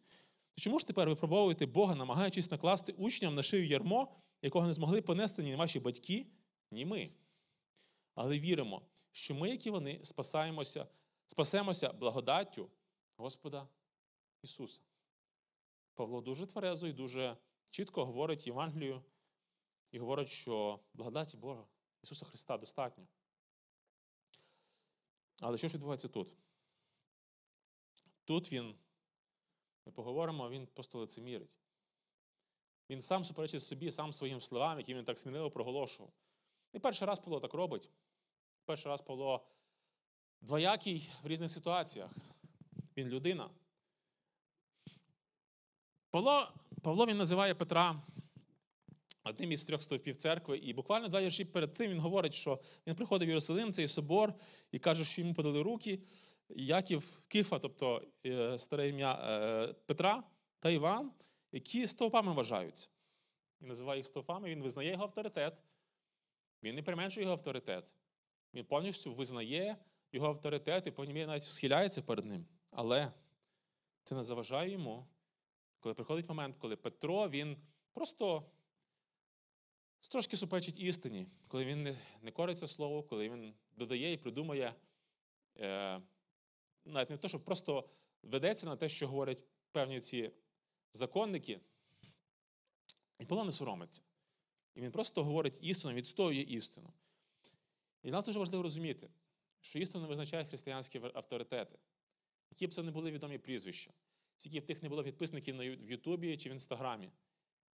Чому 0.56 0.78
ж 0.78 0.86
тепер 0.86 1.08
випробовуєте 1.08 1.66
Бога, 1.66 1.94
намагаючись 1.94 2.50
накласти 2.50 2.92
учням 2.92 3.34
на 3.34 3.42
шию 3.42 3.66
ярмо, 3.66 4.16
якого 4.42 4.66
не 4.66 4.74
змогли 4.74 5.02
понести 5.02 5.42
ні 5.42 5.56
ваші 5.56 5.80
батьки, 5.80 6.26
ні 6.70 6.84
ми? 6.84 7.10
Але 8.14 8.38
віримо, 8.38 8.82
що 9.12 9.34
ми, 9.34 9.50
як 9.50 9.66
і 9.66 9.70
вони, 9.70 10.04
спасаємося, 10.04 10.86
спасемося 11.26 11.92
благодаттю 11.92 12.70
Господа 13.16 13.68
Ісуса. 14.42 14.80
Павло 15.94 16.20
дуже 16.20 16.46
тверезо 16.46 16.86
і 16.86 16.92
дуже 16.92 17.36
чітко 17.70 18.04
говорить 18.04 18.46
Євангелію 18.46 19.02
і 19.90 19.98
говорить, 19.98 20.28
що 20.28 20.80
благодаті 20.94 21.36
Бога 21.36 21.64
Ісуса 22.02 22.24
Христа 22.24 22.58
достатньо. 22.58 23.06
Але 25.40 25.58
що 25.58 25.68
ж 25.68 25.74
відбувається 25.74 26.08
тут? 26.08 26.32
Тут 28.24 28.52
він, 28.52 28.74
ми 29.86 29.92
поговоримо, 29.92 30.50
він 30.50 30.66
просто 30.66 30.98
лицемірить. 30.98 31.60
Він 32.90 33.02
сам 33.02 33.24
суперечить 33.24 33.62
собі, 33.62 33.90
сам 33.90 34.12
своїм 34.12 34.40
словам, 34.40 34.78
які 34.78 34.94
він 34.94 35.04
так 35.04 35.18
сміливо 35.18 35.50
проголошував. 35.50 36.12
І 36.72 36.78
перший 36.78 37.08
раз 37.08 37.18
Павло 37.18 37.40
так 37.40 37.54
робить. 37.54 37.90
Перший 38.70 38.88
раз 38.88 39.02
Павло 39.02 39.46
двоякий 40.40 41.10
в 41.22 41.26
різних 41.26 41.50
ситуаціях. 41.50 42.10
Він 42.96 43.08
людина. 43.08 43.50
Павло, 46.10 46.52
Павло 46.82 47.06
він 47.06 47.16
називає 47.16 47.54
Петра 47.54 48.02
одним 49.24 49.52
із 49.52 49.64
трьох 49.64 49.82
стовпів 49.82 50.16
церкви, 50.16 50.58
і 50.58 50.72
буквально 50.72 51.08
два 51.08 51.22
вірші 51.22 51.44
перед 51.44 51.76
цим 51.76 51.90
він 51.90 52.00
говорить, 52.00 52.34
що 52.34 52.60
він 52.86 52.94
приходив 52.94 53.26
в 53.26 53.28
Єрусалим, 53.28 53.72
цей 53.72 53.88
собор, 53.88 54.34
і 54.72 54.78
каже, 54.78 55.04
що 55.04 55.20
йому 55.20 55.34
подали 55.34 55.62
руки. 55.62 56.02
Яків 56.48 57.22
Кифа, 57.28 57.58
тобто 57.58 58.02
е, 58.26 58.58
старе 58.58 58.88
ім'я 58.88 59.12
е, 59.14 59.74
Петра 59.86 60.22
та 60.60 60.70
Іван, 60.70 61.12
які 61.52 61.86
стовпами 61.86 62.32
вважаються. 62.32 62.88
І 63.60 63.64
називає 63.64 63.98
їх 63.98 64.06
стовпами, 64.06 64.50
він 64.50 64.62
визнає 64.62 64.90
його 64.90 65.04
авторитет, 65.04 65.62
він 66.62 66.74
не 66.74 66.82
применшує 66.82 67.24
його 67.24 67.32
авторитет. 67.32 67.84
Він 68.54 68.64
повністю 68.64 69.14
визнає 69.14 69.76
його 70.12 70.26
авторитет 70.26 70.86
і 70.86 70.90
потім 70.90 71.26
навіть 71.26 71.44
схиляється 71.44 72.02
перед 72.02 72.24
ним. 72.24 72.46
Але 72.70 73.12
це 74.04 74.14
не 74.14 74.24
заважає 74.24 74.70
йому, 74.70 75.06
коли 75.80 75.94
приходить 75.94 76.28
момент, 76.28 76.56
коли 76.58 76.76
Петро 76.76 77.28
він 77.28 77.56
просто 77.92 78.50
трошки 80.08 80.36
суперечить 80.36 80.80
істині, 80.80 81.26
коли 81.48 81.64
він 81.64 81.82
не, 81.82 81.98
не 82.22 82.30
кориться 82.30 82.68
слову, 82.68 83.02
коли 83.02 83.28
він 83.28 83.54
додає 83.76 84.12
і 84.12 84.16
придумує, 84.16 84.74
е, 85.56 86.00
навіть 86.84 87.10
не 87.10 87.16
те, 87.16 87.28
що 87.28 87.40
просто 87.40 87.88
ведеться 88.22 88.66
на 88.66 88.76
те, 88.76 88.88
що 88.88 89.08
говорять 89.08 89.38
певні 89.72 90.00
ці 90.00 90.30
законники, 90.92 91.60
і 93.18 93.26
Павло 93.26 93.44
не 93.44 93.52
соромиться. 93.52 94.02
І 94.74 94.80
він 94.80 94.92
просто 94.92 95.24
говорить 95.24 95.58
істину, 95.60 95.94
відстоює 95.94 96.40
істину. 96.40 96.92
І 98.02 98.10
нам 98.10 98.22
дуже 98.22 98.38
важливо 98.38 98.62
розуміти, 98.62 99.10
що 99.60 99.78
істину 99.78 100.06
визначають 100.06 100.48
християнські 100.48 101.00
авторитети, 101.14 101.78
які 102.50 102.66
б 102.66 102.74
це 102.74 102.82
не 102.82 102.90
були 102.90 103.10
відомі 103.10 103.38
прізвища, 103.38 103.92
скільки 104.36 104.60
б 104.60 104.66
тих 104.66 104.82
не 104.82 104.88
було 104.88 105.04
підписників 105.04 105.56
в 105.56 105.90
Ютубі 105.90 106.36
чи 106.36 106.48
в 106.48 106.52
Інстаграмі. 106.52 107.10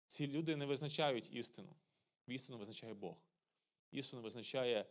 Ці 0.06 0.26
люди 0.26 0.56
не 0.56 0.66
визначають 0.66 1.34
істину. 1.34 1.76
Істину 2.26 2.58
визначає 2.58 2.94
Бог. 2.94 3.16
Істину 3.90 4.22
визначає 4.22 4.86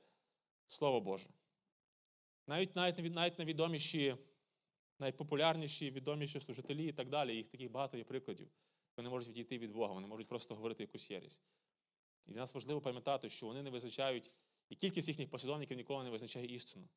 Слово 0.67 1.01
Боже. 1.01 1.29
Навіть, 2.47 2.75
навіть, 2.75 3.13
навіть 3.13 3.38
найвідоміші, 3.38 4.15
найпопулярніші, 5.00 5.91
відоміші 5.91 6.39
служителі 6.39 6.88
і 6.88 6.91
так 6.91 7.09
далі, 7.09 7.35
їх 7.35 7.50
таких 7.50 7.71
багато 7.71 7.97
є 7.97 8.03
прикладів. 8.03 8.50
Вони 8.97 9.09
можуть 9.09 9.29
відійти 9.29 9.57
від 9.57 9.71
Бога, 9.71 9.93
вони 9.93 10.07
можуть 10.07 10.27
просто 10.27 10.55
говорити 10.55 10.83
якусь 10.83 11.11
єрість. 11.11 11.41
І 12.25 12.31
для 12.31 12.39
нас 12.39 12.53
важливо 12.53 12.81
пам'ятати, 12.81 13.29
що 13.29 13.45
вони 13.45 13.63
не 13.63 13.69
визначають, 13.69 14.31
і 14.71 14.75
кількість 14.75 15.07
їхніх 15.07 15.29
послідовників 15.29 15.77
ніколи 15.77 16.03
не 16.03 16.09
визначає 16.09 16.45
істину. 16.55 16.87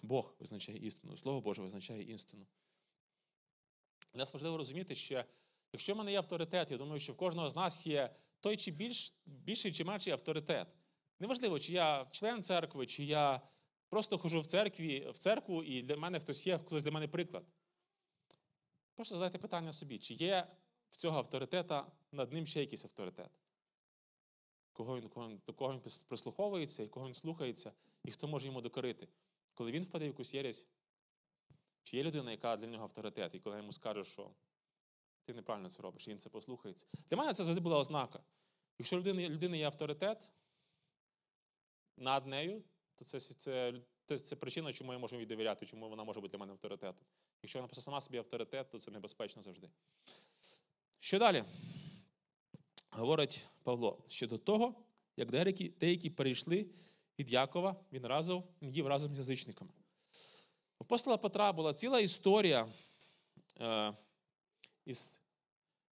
Бог 0.00 0.34
визначає 0.38 0.78
істину, 0.78 1.16
Слово 1.16 1.40
Боже 1.40 1.62
визначає 1.62 2.02
істину. 2.02 2.46
Для 4.12 4.18
нас 4.18 4.34
важливо 4.34 4.56
розуміти, 4.56 4.94
що 4.94 5.24
якщо 5.72 5.94
в 5.94 5.96
мене 5.96 6.12
є 6.12 6.18
авторитет, 6.18 6.70
я 6.70 6.76
думаю, 6.76 7.00
що 7.00 7.12
в 7.12 7.16
кожного 7.16 7.50
з 7.50 7.56
нас 7.56 7.86
є 7.86 8.14
той 8.40 8.56
чи 8.56 8.70
більш, 8.70 9.14
більший 9.26 9.72
чи 9.72 9.84
менший 9.84 10.12
авторитет. 10.12 10.68
Неважливо, 11.20 11.60
чи 11.60 11.72
я 11.72 12.06
член 12.10 12.42
церкви, 12.42 12.86
чи 12.86 13.04
я 13.04 13.40
просто 13.88 14.18
хожу 14.18 14.40
в 14.40 14.46
церкві, 14.46 15.10
в 15.10 15.18
церкву, 15.18 15.62
і 15.62 15.82
для 15.82 15.96
мене 15.96 16.20
хтось 16.20 16.46
є, 16.46 16.58
хтось 16.58 16.82
для 16.82 16.90
мене 16.90 17.08
приклад. 17.08 17.44
Просто 18.94 19.14
задайте 19.14 19.38
питання 19.38 19.72
собі, 19.72 19.98
чи 19.98 20.14
є 20.14 20.46
в 20.90 20.96
цього 20.96 21.18
авторитета 21.18 21.92
над 22.12 22.32
ним 22.32 22.46
ще 22.46 22.60
якийсь 22.60 22.84
авторитет? 22.84 23.30
Кого 24.78 24.96
він, 24.96 25.08
кого 25.08 25.32
до 25.46 25.54
кого 25.54 25.72
він 25.72 25.80
прислуховується, 26.08 26.82
і 26.82 26.88
кого 26.88 27.06
він 27.06 27.14
слухається, 27.14 27.72
і 28.04 28.10
хто 28.10 28.28
може 28.28 28.46
йому 28.46 28.60
докорити? 28.60 29.08
Коли 29.54 29.72
він 29.72 29.82
впаде 29.82 30.04
в 30.04 30.08
якусь 30.08 30.34
єресь, 30.34 30.66
чи 31.82 31.96
є 31.96 32.02
людина, 32.02 32.30
яка 32.30 32.56
для 32.56 32.66
нього 32.66 32.84
авторитет, 32.84 33.34
і 33.34 33.40
коли 33.40 33.56
йому 33.56 33.72
скаже, 33.72 34.04
що 34.04 34.30
ти 35.24 35.34
неправильно 35.34 35.70
це 35.70 35.82
робиш, 35.82 36.06
і 36.06 36.10
він 36.10 36.18
це 36.18 36.28
послухається. 36.28 36.86
Для 37.10 37.16
мене 37.16 37.34
це 37.34 37.44
завжди 37.44 37.60
була 37.60 37.78
ознака. 37.78 38.20
Якщо 38.78 38.96
у 38.96 38.98
людини, 38.98 39.28
людини 39.28 39.58
є 39.58 39.66
авторитет 39.66 40.28
над 41.96 42.26
нею, 42.26 42.62
то 42.96 43.04
це, 43.04 43.20
це, 43.20 43.74
це, 44.04 44.18
це 44.18 44.36
причина, 44.36 44.72
чому 44.72 44.92
я 44.92 44.98
можу 44.98 45.20
їй 45.20 45.26
довіряти, 45.26 45.66
чому 45.66 45.88
вона 45.88 46.04
може 46.04 46.20
бути 46.20 46.32
для 46.32 46.38
мене 46.38 46.52
авторитетом. 46.52 47.04
Якщо 47.42 47.60
вона 47.60 47.74
сама 47.74 48.00
собі 48.00 48.18
авторитет, 48.18 48.70
то 48.70 48.78
це 48.78 48.90
небезпечно 48.90 49.42
завжди. 49.42 49.70
Що 51.00 51.18
далі? 51.18 51.44
Говорить 52.98 53.46
Павло 53.62 53.98
щодо 54.08 54.38
того, 54.38 54.74
як 55.16 55.30
деякі, 55.30 55.68
деякі 55.68 56.10
перейшли 56.10 56.66
від 57.18 57.30
Якова, 57.30 57.76
він 57.92 58.06
разом 58.06 58.44
він 58.62 58.70
їв 58.70 58.86
разом 58.86 59.14
з 59.14 59.18
язичниками. 59.18 59.70
У 60.78 60.84
апостола 60.84 61.16
Петра 61.16 61.52
була 61.52 61.74
ціла 61.74 62.00
історія 62.00 62.68
е, 63.60 63.94
із 64.84 65.10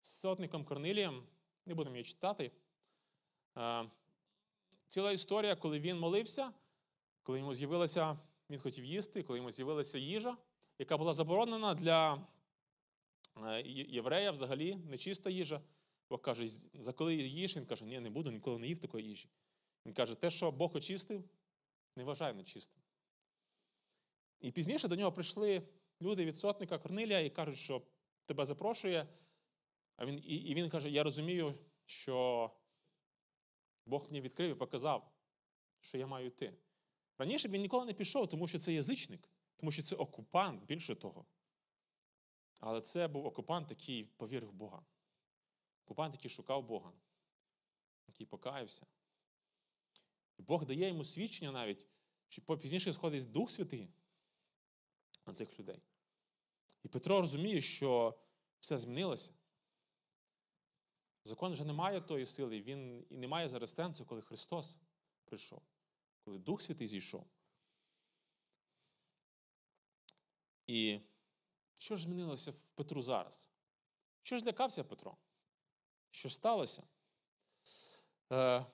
сотником 0.02 0.66
Корнилієм, 0.66 1.24
не 1.66 1.74
будемо 1.74 1.96
її 1.96 2.06
читати. 2.06 2.52
Е, 3.58 3.86
ціла 4.90 5.12
історія, 5.12 5.56
коли 5.56 5.80
він 5.80 6.00
молився, 6.00 6.52
коли 7.24 7.40
йому 7.40 7.56
з'явилася, 7.56 8.18
він 8.50 8.60
хотів 8.60 8.86
їсти, 8.86 9.24
коли 9.24 9.40
йому 9.40 9.52
з'явилася 9.52 9.98
їжа, 9.98 10.38
яка 10.80 10.98
була 10.98 11.14
заборонена 11.14 11.74
для 11.74 12.22
е, 13.44 13.62
єврея 13.68 14.32
взагалі, 14.32 14.76
нечиста 14.76 15.30
їжа. 15.30 15.62
Бог 16.14 16.22
каже, 16.22 16.48
за 16.74 16.94
коли 16.94 17.16
їж, 17.16 17.58
він 17.58 17.66
каже, 17.66 17.86
ні, 17.86 18.00
не 18.00 18.10
буду, 18.10 18.32
ніколи 18.32 18.60
не 18.60 18.68
їв 18.68 18.80
такої 18.80 19.08
їжі. 19.08 19.30
Він 19.86 19.94
каже, 19.94 20.16
те, 20.16 20.32
що 20.32 20.52
Бог 20.52 20.76
очистив, 20.76 21.24
не 21.96 22.04
вважай 22.04 22.34
нечистим. 22.34 22.84
І 24.40 24.52
пізніше 24.52 24.88
до 24.88 24.96
нього 24.96 25.12
прийшли 25.12 25.68
люди 26.02 26.26
від 26.26 26.38
сотника 26.38 26.78
Корнилія 26.78 27.20
і 27.20 27.30
кажуть, 27.30 27.58
що 27.58 27.82
тебе 28.26 28.46
запрошує. 28.46 29.08
А 29.96 30.06
він, 30.06 30.20
і, 30.20 30.36
і 30.36 30.54
він 30.54 30.70
каже: 30.70 30.90
Я 30.90 31.04
розумію, 31.04 31.56
що 31.86 32.52
Бог 33.86 34.06
мені 34.06 34.22
відкрив 34.22 34.52
і 34.52 34.56
показав, 34.56 35.12
що 35.80 35.98
я 35.98 36.08
маю 36.08 36.28
йти. 36.28 36.54
Раніше 37.18 37.48
б 37.48 37.52
він 37.52 37.62
ніколи 37.62 37.86
не 37.86 37.94
пішов, 37.94 38.30
тому 38.30 38.48
що 38.48 38.60
це 38.60 38.74
язичник, 38.74 39.30
тому 39.58 39.72
що 39.72 39.84
це 39.84 39.96
окупант, 39.96 40.64
більше 40.64 40.96
того. 40.96 41.26
Але 42.60 42.82
це 42.82 43.08
був 43.08 43.26
окупант, 43.26 43.70
який 43.70 44.04
повірив 44.04 44.50
в 44.50 44.54
Бога. 44.54 44.86
Окупант, 45.86 46.16
який 46.16 46.32
шукав 46.32 46.64
Бога, 46.66 46.94
який 48.08 48.28
покаявся. 48.28 48.86
І 50.38 50.42
Бог 50.42 50.66
дає 50.66 50.88
йому 50.88 51.04
свідчення 51.04 51.52
навіть, 51.52 51.88
що 52.28 52.58
пізніше 52.58 52.94
сходить 52.94 53.32
Дух 53.32 53.52
Святий 53.52 53.94
на 55.26 55.34
цих 55.34 55.60
людей. 55.60 55.82
І 56.84 56.88
Петро 56.88 57.22
розуміє, 57.22 57.62
що 57.62 58.20
все 58.60 58.78
змінилося. 58.78 59.32
Закон 61.24 61.54
вже 61.54 61.66
не 61.66 61.74
має 61.74 62.02
тої 62.02 62.26
сили, 62.26 62.62
він 62.62 63.08
і 63.10 63.18
не 63.18 63.28
має 63.28 63.50
зараз 63.50 63.74
сенсу, 63.74 64.06
коли 64.06 64.22
Христос 64.22 64.78
прийшов, 65.26 65.62
коли 66.26 66.38
Дух 66.38 66.62
Святий 66.62 66.88
зійшов. 66.88 67.28
І 70.68 71.00
що 71.78 71.98
ж 71.98 72.04
змінилося 72.04 72.52
в 72.52 72.56
Петру 72.76 73.02
зараз? 73.02 73.50
Що 74.22 74.38
ж 74.38 74.44
злякався 74.44 74.84
Петро? 74.84 75.18
Що 76.14 76.30
сталося? 76.30 76.84
Е, 78.32 78.66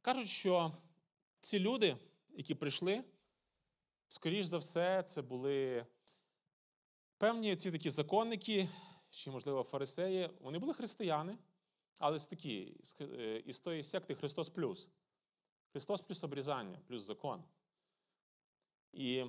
кажуть, 0.00 0.28
що 0.28 0.72
ці 1.40 1.58
люди, 1.58 1.96
які 2.30 2.54
прийшли, 2.54 3.04
скоріш 4.08 4.46
за 4.46 4.58
все, 4.58 5.02
це 5.02 5.22
були 5.22 5.86
певні 7.18 7.56
ці 7.56 7.72
такі 7.72 7.90
законники, 7.90 8.68
чи, 9.10 9.30
можливо, 9.30 9.62
фарисеї. 9.62 10.30
Вони 10.40 10.58
були 10.58 10.74
християни, 10.74 11.38
але 11.98 12.18
з 12.18 12.26
такі, 12.26 12.76
е, 13.00 13.42
із 13.46 13.60
тої 13.60 13.82
секти 13.82 14.14
Христос 14.14 14.48
плюс. 14.48 14.88
Христос 15.72 16.00
плюс 16.00 16.24
обрізання, 16.24 16.78
плюс 16.86 17.02
закон. 17.02 17.44
І 18.92 19.24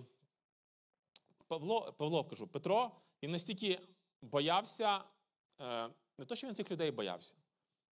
Павло, 1.48 1.94
Павло 1.94 2.24
кажу, 2.24 2.48
Петро, 2.48 2.92
він 3.24 3.32
настільки 3.32 3.80
боявся, 4.22 5.04
е, 5.62 5.90
не 6.18 6.26
то, 6.26 6.36
що 6.36 6.48
він 6.48 6.56
цих 6.56 6.72
людей 6.72 6.92
боявся, 6.92 7.36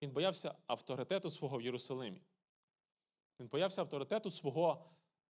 він 0.04 0.12
боявся 0.12 0.56
авторитету 0.68 1.32
свого 1.32 1.58
в 1.58 1.62
Єрусалимі. 1.62 2.22
Він 3.40 3.48
боявся 3.48 3.82
авторитету 3.82 4.32
свого 4.32 4.86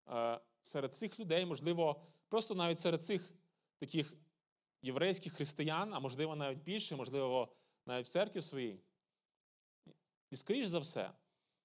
е, 0.08 0.40
серед 0.62 0.94
цих 0.94 1.20
людей, 1.20 1.46
можливо, 1.46 2.02
просто 2.28 2.54
навіть 2.54 2.80
серед 2.80 3.04
цих 3.04 3.32
таких 3.78 4.16
єврейських 4.82 5.32
християн, 5.32 5.94
а 5.94 6.00
можливо, 6.00 6.36
навіть 6.36 6.58
більше, 6.58 6.96
можливо, 6.96 7.52
навіть 7.86 8.06
в 8.06 8.10
церкві 8.10 8.42
своїй. 8.42 8.80
І 10.30 10.36
скоріш 10.36 10.66
за 10.66 10.78
все, 10.78 11.10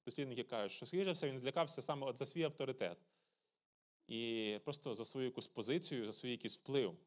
дослідники 0.05 0.43
кажуть, 0.43 0.71
що 0.71 0.85
скоріш 0.85 1.05
за 1.05 1.11
все 1.11 1.29
він 1.29 1.39
злякався 1.39 1.81
саме 1.81 2.07
от 2.07 2.17
за 2.17 2.25
свій 2.25 2.43
авторитет. 2.43 2.97
І 4.07 4.59
просто 4.63 4.95
за 4.95 5.05
свою 5.05 5.25
якусь 5.25 5.47
позицію, 5.47 6.05
за 6.05 6.13
свій 6.13 6.31
якийсь 6.31 6.57
вплив. 6.57 6.97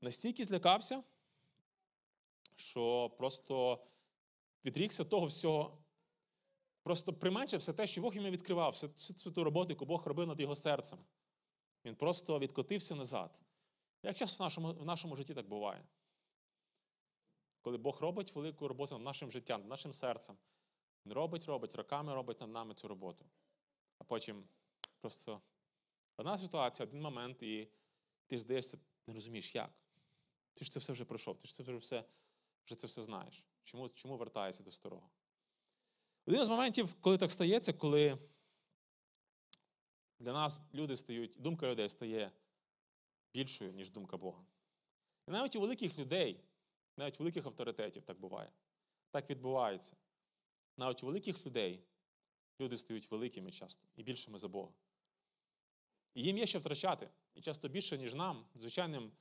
Настільки 0.00 0.44
злякався, 0.44 1.02
що 2.56 3.10
просто 3.18 3.84
відрікся 4.64 5.04
того 5.04 5.26
всього, 5.26 5.78
просто 6.82 7.12
применшив 7.12 7.60
все 7.60 7.72
те, 7.72 7.86
що 7.86 8.00
Бог 8.00 8.14
йому 8.14 8.30
відкривав, 8.30 8.72
всю, 8.72 9.14
ту 9.32 9.44
роботу, 9.44 9.70
яку 9.70 9.84
Бог 9.86 10.06
робив 10.06 10.26
над 10.26 10.40
його 10.40 10.56
серцем. 10.56 10.98
Він 11.84 11.96
просто 11.96 12.38
відкотився 12.38 12.94
назад. 12.94 13.38
Як 14.02 14.16
часто 14.16 14.44
в 14.44 14.46
нашому, 14.46 14.72
в 14.72 14.84
нашому 14.84 15.16
житті 15.16 15.34
так 15.34 15.48
буває? 15.48 15.84
Коли 17.60 17.78
Бог 17.78 18.00
робить 18.00 18.34
велику 18.34 18.68
роботу 18.68 18.94
над 18.94 19.04
нашим 19.04 19.32
життям, 19.32 19.60
над 19.60 19.70
нашим 19.70 19.92
серцем, 19.92 20.36
Він 21.06 21.12
робить, 21.12 21.44
робить, 21.44 21.74
роками 21.74 22.14
робить 22.14 22.40
над 22.40 22.50
нами 22.50 22.74
цю 22.74 22.88
роботу. 22.88 23.24
А 23.98 24.04
потім 24.04 24.44
просто 25.00 25.40
одна 26.16 26.38
ситуація, 26.38 26.86
один 26.88 27.02
момент, 27.02 27.42
і 27.42 27.68
ти 28.26 28.36
ж 28.36 28.42
здаєшся, 28.42 28.78
не 29.06 29.14
розумієш, 29.14 29.54
як. 29.54 29.70
Ти 30.54 30.64
ж 30.64 30.72
це 30.72 30.80
все 30.80 30.92
вже 30.92 31.04
пройшов, 31.04 31.38
ти 31.38 31.48
ж 31.48 31.54
це 31.54 31.62
вже 31.62 31.76
все, 31.76 32.04
вже 32.66 32.74
це 32.74 32.86
все 32.86 33.02
знаєш. 33.02 33.44
Чому, 33.64 33.88
чому 33.88 34.16
вертаєшся 34.16 34.62
до 34.62 34.70
старого? 34.70 35.10
Один 36.26 36.44
з 36.44 36.48
моментів, 36.48 36.94
коли 37.00 37.18
так 37.18 37.30
стається, 37.30 37.72
коли 37.72 38.18
для 40.18 40.32
нас 40.32 40.60
люди 40.74 40.96
стають, 40.96 41.34
думка 41.36 41.70
людей 41.70 41.88
стає 41.88 42.32
більшою, 43.34 43.72
ніж 43.72 43.90
думка 43.90 44.16
Бога. 44.16 44.44
І 45.28 45.30
навіть 45.30 45.56
у 45.56 45.60
великих 45.60 45.98
людей, 45.98 46.40
навіть 46.96 47.14
у 47.14 47.18
великих 47.18 47.46
авторитетів 47.46 48.02
так 48.02 48.20
буває. 48.20 48.52
Так 49.10 49.30
відбувається. 49.30 49.96
Навіть 50.76 51.02
у 51.02 51.06
великих 51.06 51.46
людей 51.46 51.84
люди 52.60 52.78
стають 52.78 53.10
великими 53.10 53.52
часто 53.52 53.88
і 53.96 54.02
більшими 54.02 54.38
за 54.38 54.48
Бога. 54.48 54.72
І 56.14 56.22
їм 56.22 56.38
є 56.38 56.46
що 56.46 56.58
втрачати. 56.58 57.10
І 57.34 57.40
часто 57.40 57.68
більше, 57.68 57.98
ніж 57.98 58.14
нам, 58.14 58.44
звичайним 58.54 59.12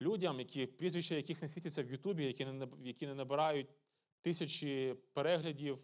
людям, 0.00 0.38
які, 0.38 0.66
прізвища 0.66 1.14
яких 1.14 1.42
не 1.42 1.48
світяться 1.48 1.82
в 1.82 1.90
Ютубі, 1.90 2.24
які 2.24 2.44
не, 2.44 2.68
які 2.82 3.06
не 3.06 3.14
набирають 3.14 3.68
тисячі 4.22 4.94
переглядів 5.12 5.78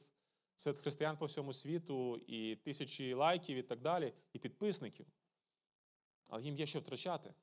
серед 0.57 0.81
християн 0.81 1.17
по 1.17 1.27
всьому 1.27 1.53
світу, 1.53 2.17
і 2.17 2.57
тисячі 2.57 3.15
лайків 3.15 3.57
і 3.57 3.63
так 3.63 3.81
далі, 3.81 4.13
і 4.33 4.39
підписників. 4.39 5.07
Але 6.29 6.43
їм 6.43 6.57
є 6.57 6.67
що 6.67 6.81
втрачати. 6.81 7.35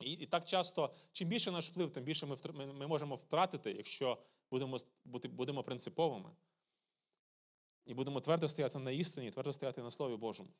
І, 0.00 0.12
і 0.12 0.26
так 0.26 0.44
часто, 0.44 0.94
чим 1.12 1.28
більше 1.28 1.50
наш 1.50 1.70
вплив, 1.70 1.92
тим 1.92 2.04
більше 2.04 2.26
ми, 2.26 2.36
ми, 2.52 2.66
ми 2.66 2.86
можемо 2.86 3.16
втратити, 3.16 3.72
якщо 3.72 4.18
будемо, 4.50 4.78
будемо 5.04 5.62
принциповими. 5.62 6.30
І 7.84 7.94
будемо 7.94 8.20
твердо 8.20 8.48
стояти 8.48 8.78
на 8.78 8.90
істині, 8.90 9.30
твердо 9.30 9.52
стояти 9.52 9.82
на 9.82 9.90
Слові 9.90 10.16
Божому. 10.16 10.50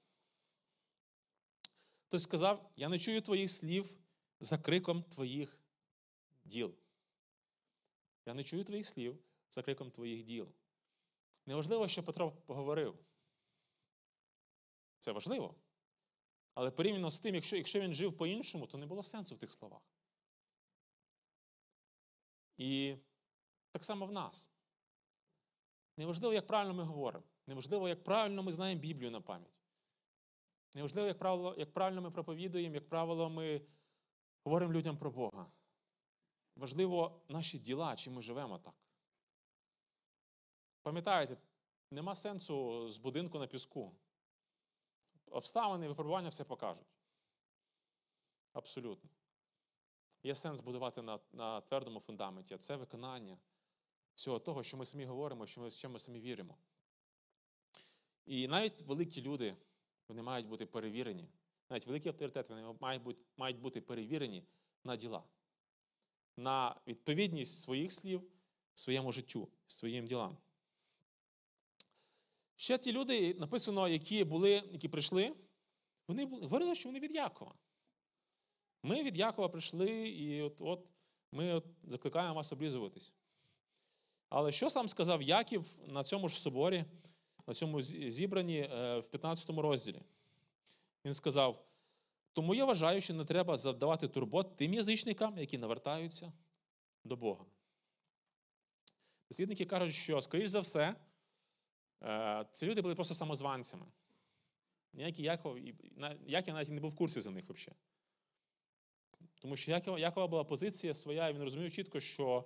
Хтось 2.07 2.23
сказав: 2.23 2.70
я 2.77 2.88
не 2.88 2.99
чую 2.99 3.23
твоїх 3.23 3.51
слів 3.51 3.94
за 4.40 4.59
криком 4.59 5.03
твоїх 5.03 5.61
діл. 6.44 6.75
Я 8.27 8.35
не 8.35 8.44
чую 8.44 8.64
твоїх 8.64 8.87
слів 8.87 9.18
за 9.51 9.62
криком 9.62 9.90
твоїх 9.90 10.25
діл. 10.25 10.49
Неважливо, 11.47 11.88
що 11.88 12.03
Петро 12.03 12.31
поговорив. 12.31 12.99
Це 14.99 15.12
важливо. 15.12 15.55
Але 16.55 16.70
порівняно 16.70 17.11
з 17.11 17.18
тим, 17.18 17.35
якщо, 17.35 17.57
якщо 17.57 17.81
він 17.81 17.94
жив 17.94 18.16
по-іншому, 18.16 18.66
то 18.66 18.79
не 18.79 18.87
було 18.87 19.03
сенсу 19.03 19.35
в 19.35 19.38
тих 19.38 19.53
словах. 19.53 19.83
І 22.57 22.97
так 23.73 23.85
само 23.85 24.07
в 24.07 24.12
нас. 24.12 24.49
Неважливо, 25.97 26.35
як 26.35 26.47
правильно 26.47 26.75
ми 26.75 26.83
говоримо. 26.85 27.25
Неважливо, 27.47 27.88
як 27.88 28.05
правильно 28.05 28.42
ми 28.42 28.53
знаємо 28.53 28.81
Біблію 28.81 29.11
на 29.11 29.20
пам'ять. 29.20 29.55
Неважливо, 30.75 31.09
як 31.09 31.18
правило, 31.18 31.55
як 31.59 31.73
правильно 31.73 32.03
ми 32.03 32.11
проповідуємо, 32.11 32.75
як 32.75 32.88
правило, 32.88 33.31
ми 33.31 33.61
говоримо 34.44 34.72
людям 34.72 34.96
про 34.96 35.11
Бога. 35.11 35.46
Важливо 36.57 37.20
наші 37.28 37.59
діла, 37.59 37.96
чи 37.96 38.11
ми 38.11 38.22
живемо 38.22 38.59
так. 38.59 38.74
Пам'ятаєте, 40.83 41.37
нема 41.90 42.14
сенсу 42.14 42.88
з 42.88 42.96
будинку 42.96 43.38
на 43.38 43.46
піску. 43.46 43.92
Обставини, 45.30 45.88
випробування 45.88 46.28
все 46.28 46.44
покажуть. 46.44 46.87
Абсолютно. 48.52 49.11
Є 50.22 50.35
сенс 50.35 50.61
будувати 50.61 51.02
на 51.02 51.20
на 51.33 51.61
твердому 51.61 52.00
фундаменті, 52.00 52.54
а 52.54 52.59
це 52.59 52.76
виконання 52.76 53.38
всього 54.14 54.38
того, 54.38 54.62
що 54.62 54.76
ми 54.76 54.85
самі 54.85 55.04
говоримо, 55.04 55.46
що 55.46 55.61
ми, 55.61 55.70
що 55.70 55.90
ми 55.90 55.98
самі 55.98 56.20
віримо. 56.20 56.57
І 58.26 58.48
навіть 58.48 58.83
великі 58.83 59.22
люди, 59.22 59.57
вони 60.09 60.22
мають 60.22 60.48
бути 60.48 60.66
перевірені. 60.66 61.28
Навіть 61.74 61.87
великі 61.87 62.08
авторитети 62.08 62.54
вони 62.54 62.74
мають 62.80 63.02
бути, 63.02 63.20
мають 63.37 63.58
бути 63.58 63.80
перевірені 63.80 64.44
на 64.84 64.96
діла, 64.96 65.22
на 66.37 66.76
відповідність 66.87 67.62
своїх 67.62 67.92
слів, 67.92 68.22
своєму 68.74 69.12
життю, 69.12 69.48
своїм 69.66 70.06
ділам. 70.06 70.37
Ще 72.56 72.78
ті 72.78 72.92
люди, 72.92 73.34
написано, 73.34 73.88
які 73.88 74.24
були, 74.24 74.50
які 74.50 74.88
прийшли, 74.88 75.34
вони 76.08 76.24
говорили, 76.24 76.74
що 76.74 76.88
вони 76.88 77.00
від 77.00 77.14
Якова. 77.14 77.54
Ми 78.82 79.02
від 79.02 79.16
Якова 79.16 79.48
прийшли, 79.48 80.08
і 80.08 80.42
от 80.42 80.56
от 80.60 80.88
ми 81.32 81.54
от 81.54 81.64
закликаємо 81.82 82.34
вас 82.34 82.52
облізуватись. 82.52 83.12
Але 84.28 84.52
що 84.52 84.70
сам 84.70 84.88
сказав 84.88 85.22
Яків 85.22 85.64
на 85.87 86.04
цьому 86.04 86.28
ж 86.28 86.40
соборі, 86.40 86.84
на 87.46 87.54
цьому 87.54 87.82
зібранні 87.82 88.58
е, 88.58 88.98
в 88.98 89.06
15 89.06 89.50
розділі? 89.50 90.00
Він 91.04 91.14
сказав: 91.14 91.66
тому 92.32 92.54
я 92.54 92.64
вважаю, 92.64 93.00
що 93.00 93.14
не 93.14 93.24
треба 93.24 93.56
завдавати 93.56 94.08
турбот 94.08 94.56
тим 94.56 94.74
язичникам, 94.74 95.38
які 95.38 95.58
навертаються 95.58 96.32
до 97.04 97.16
Бога. 97.16 97.44
Дослідники 99.30 99.64
кажуть, 99.64 99.94
що, 99.94 100.20
скоріш 100.20 100.50
за 100.50 100.60
все, 100.60 100.96
Е, 102.04 102.46
ці 102.52 102.66
люди 102.66 102.82
були 102.82 102.94
просто 102.94 103.14
самозванцями. 103.14 103.86
Ніякий 104.92 105.24
Яков, 105.24 105.58
Яків 106.26 106.54
навіть 106.54 106.68
не 106.68 106.80
був 106.80 106.90
в 106.90 106.96
курсі 106.96 107.20
за 107.20 107.30
них 107.30 107.44
взагалі. 107.44 107.78
Тому 109.40 109.56
що 109.56 109.70
Якова, 109.70 109.98
Якова 109.98 110.26
була 110.26 110.44
позиція 110.44 110.94
своя, 110.94 111.28
і 111.28 111.32
він 111.32 111.42
розумів 111.42 111.72
чітко, 111.72 112.00
що 112.00 112.44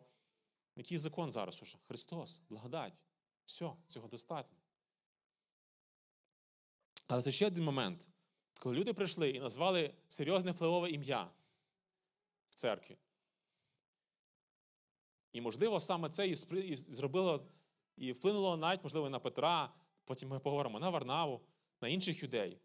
який 0.77 0.99
закон 0.99 1.31
зараз 1.31 1.63
уже? 1.63 1.79
Христос, 1.89 2.41
благодать. 2.49 3.05
Все, 3.47 3.73
цього 3.89 4.09
достатньо. 4.09 4.59
Але 7.07 7.23
це 7.23 7.33
ще 7.33 7.47
один 7.47 7.65
момент, 7.65 8.01
коли 8.59 8.75
люди 8.75 8.93
прийшли 8.93 9.31
і 9.31 9.41
назвали 9.41 9.95
серйозне 10.09 10.51
впливове 10.51 10.91
ім'я 10.91 11.31
в 12.51 12.55
церкві. 12.55 12.97
І, 15.33 15.41
можливо, 15.41 15.81
саме 15.81 16.11
це 16.11 16.29
і 16.29 16.35
зробило 16.77 17.47
і 17.97 18.13
вплинуло 18.13 18.57
навіть, 18.57 18.85
можливо, 18.85 19.11
на 19.11 19.19
Петра, 19.19 19.73
потім 20.05 20.29
ми 20.29 20.39
поговоримо 20.39 20.81
на 20.81 20.91
Варнаву, 20.91 21.41
на 21.81 21.89
інших 21.89 22.23
юдей. 22.23 22.59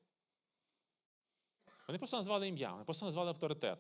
Вони 1.88 2.00
просто 2.00 2.18
назвали 2.18 2.48
ім'я, 2.48 2.72
вони 2.72 2.84
просто 2.84 3.06
назвали 3.06 3.30
авторитет. 3.30 3.80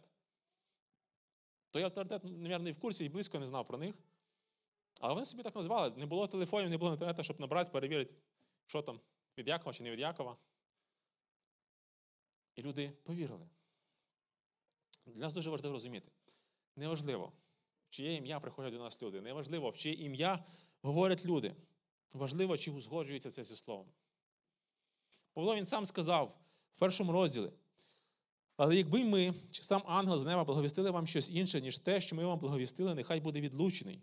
Той 1.71 1.83
авторитет, 1.83 2.23
мабуть, 2.23 2.67
і 2.67 2.71
в 2.71 2.79
курсі 2.79 3.05
і 3.05 3.09
близько 3.09 3.39
не 3.39 3.47
знав 3.47 3.67
про 3.67 3.77
них. 3.77 3.95
Але 4.99 5.13
вони 5.13 5.25
собі 5.25 5.43
так 5.43 5.55
назвали. 5.55 5.93
Не 5.97 6.05
було 6.05 6.27
телефонів, 6.27 6.69
не 6.69 6.77
було 6.77 6.91
інтернету, 6.91 7.23
щоб 7.23 7.39
набрати, 7.39 7.71
перевірити, 7.71 8.13
що 8.65 8.81
там, 8.81 8.99
від 9.37 9.47
Якова 9.47 9.73
чи 9.73 9.83
не 9.83 9.91
від 9.91 9.99
Якова. 9.99 10.37
І 12.55 12.61
люди 12.61 12.91
повірили. 13.03 13.47
Для 15.05 15.21
нас 15.21 15.33
дуже 15.33 15.49
важливо 15.49 15.73
розуміти. 15.73 16.11
Неважливо, 16.75 17.31
в 17.87 17.89
чиє 17.89 18.15
ім'я 18.15 18.39
приходять 18.39 18.73
до 18.73 18.79
нас 18.79 19.01
люди. 19.01 19.21
Неважливо, 19.21 19.69
в 19.69 19.77
чиє 19.77 20.05
ім'я 20.05 20.45
говорять 20.81 21.25
люди. 21.25 21.55
важливо, 22.13 22.57
чи 22.57 22.71
узгоджується 22.71 23.31
це 23.31 23.43
зі 23.43 23.55
словом. 23.55 23.87
Павло 25.33 25.55
він 25.55 25.65
сам 25.65 25.85
сказав 25.85 26.37
в 26.75 26.79
першому 26.79 27.11
розділі. 27.11 27.51
Але 28.57 28.75
якби 28.75 29.03
ми, 29.03 29.33
чи 29.51 29.63
сам 29.63 29.83
ангел 29.85 30.19
з 30.19 30.25
неба 30.25 30.43
благовістили 30.43 30.91
вам 30.91 31.07
щось 31.07 31.29
інше, 31.29 31.61
ніж 31.61 31.77
те, 31.77 32.01
що 32.01 32.15
ми 32.15 32.25
вам 32.25 32.39
благовістили, 32.39 32.95
нехай 32.95 33.19
буде 33.19 33.41
відлучений. 33.41 34.01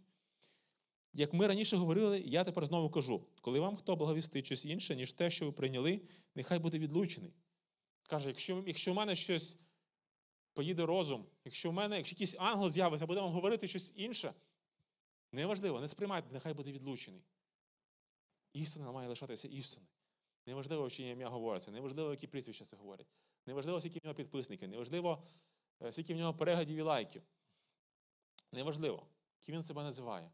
Як 1.12 1.32
ми 1.32 1.46
раніше 1.46 1.76
говорили, 1.76 2.20
я 2.20 2.44
тепер 2.44 2.66
знову 2.66 2.90
кажу: 2.90 3.26
коли 3.40 3.60
вам 3.60 3.76
хто 3.76 3.96
благовістить 3.96 4.46
щось 4.46 4.64
інше, 4.64 4.96
ніж 4.96 5.12
те, 5.12 5.30
що 5.30 5.46
ви 5.46 5.52
прийняли, 5.52 6.00
нехай 6.34 6.58
буде 6.58 6.78
відлучений. 6.78 7.32
Каже, 8.10 8.28
якщо 8.28 8.64
якщо 8.66 8.92
в 8.92 8.94
мене 8.94 9.16
щось 9.16 9.56
поїде 10.52 10.86
розум, 10.86 11.26
якщо 11.44 11.70
в 11.70 11.72
мене, 11.72 11.96
якщо 11.96 12.14
якийсь 12.14 12.34
ангел 12.38 12.70
з'явиться, 12.70 13.06
буде 13.06 13.20
вам 13.20 13.32
говорити 13.32 13.68
щось 13.68 13.92
інше, 13.94 14.34
неважливо, 15.32 15.80
не 15.80 15.88
сприймайте, 15.88 16.28
нехай 16.32 16.54
буде 16.54 16.72
відлучений. 16.72 17.22
Істина 18.52 18.92
має 18.92 19.08
лишатися 19.08 19.48
істиною. 19.48 19.88
Неважливо, 20.46 20.90
чи 20.90 21.02
ім'я 21.02 21.28
говориться, 21.28 21.70
неважливо, 21.70 22.10
які 22.10 22.26
прізвища 22.26 22.64
це 22.64 22.76
говорять. 22.76 23.06
Неважливо, 23.46 23.80
скільки 23.80 23.98
в 23.98 24.04
нього 24.04 24.14
підписників, 24.14 24.68
неважливо, 24.68 25.22
е, 25.82 25.92
скільки 25.92 26.14
в 26.14 26.16
нього 26.16 26.34
переглядів 26.34 26.78
і 26.78 26.82
лайків. 26.82 27.22
Неважливо, 28.52 29.06
ким 29.40 29.54
він 29.54 29.62
себе 29.62 29.82
називає. 29.82 30.30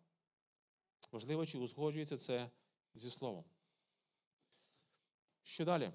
Важливо, 1.13 1.47
чи 1.47 1.59
узгоджується 1.59 2.19
це 2.19 2.51
зі 2.95 3.11
словом. 3.11 3.45
Що 5.43 5.65
далі? 5.65 5.93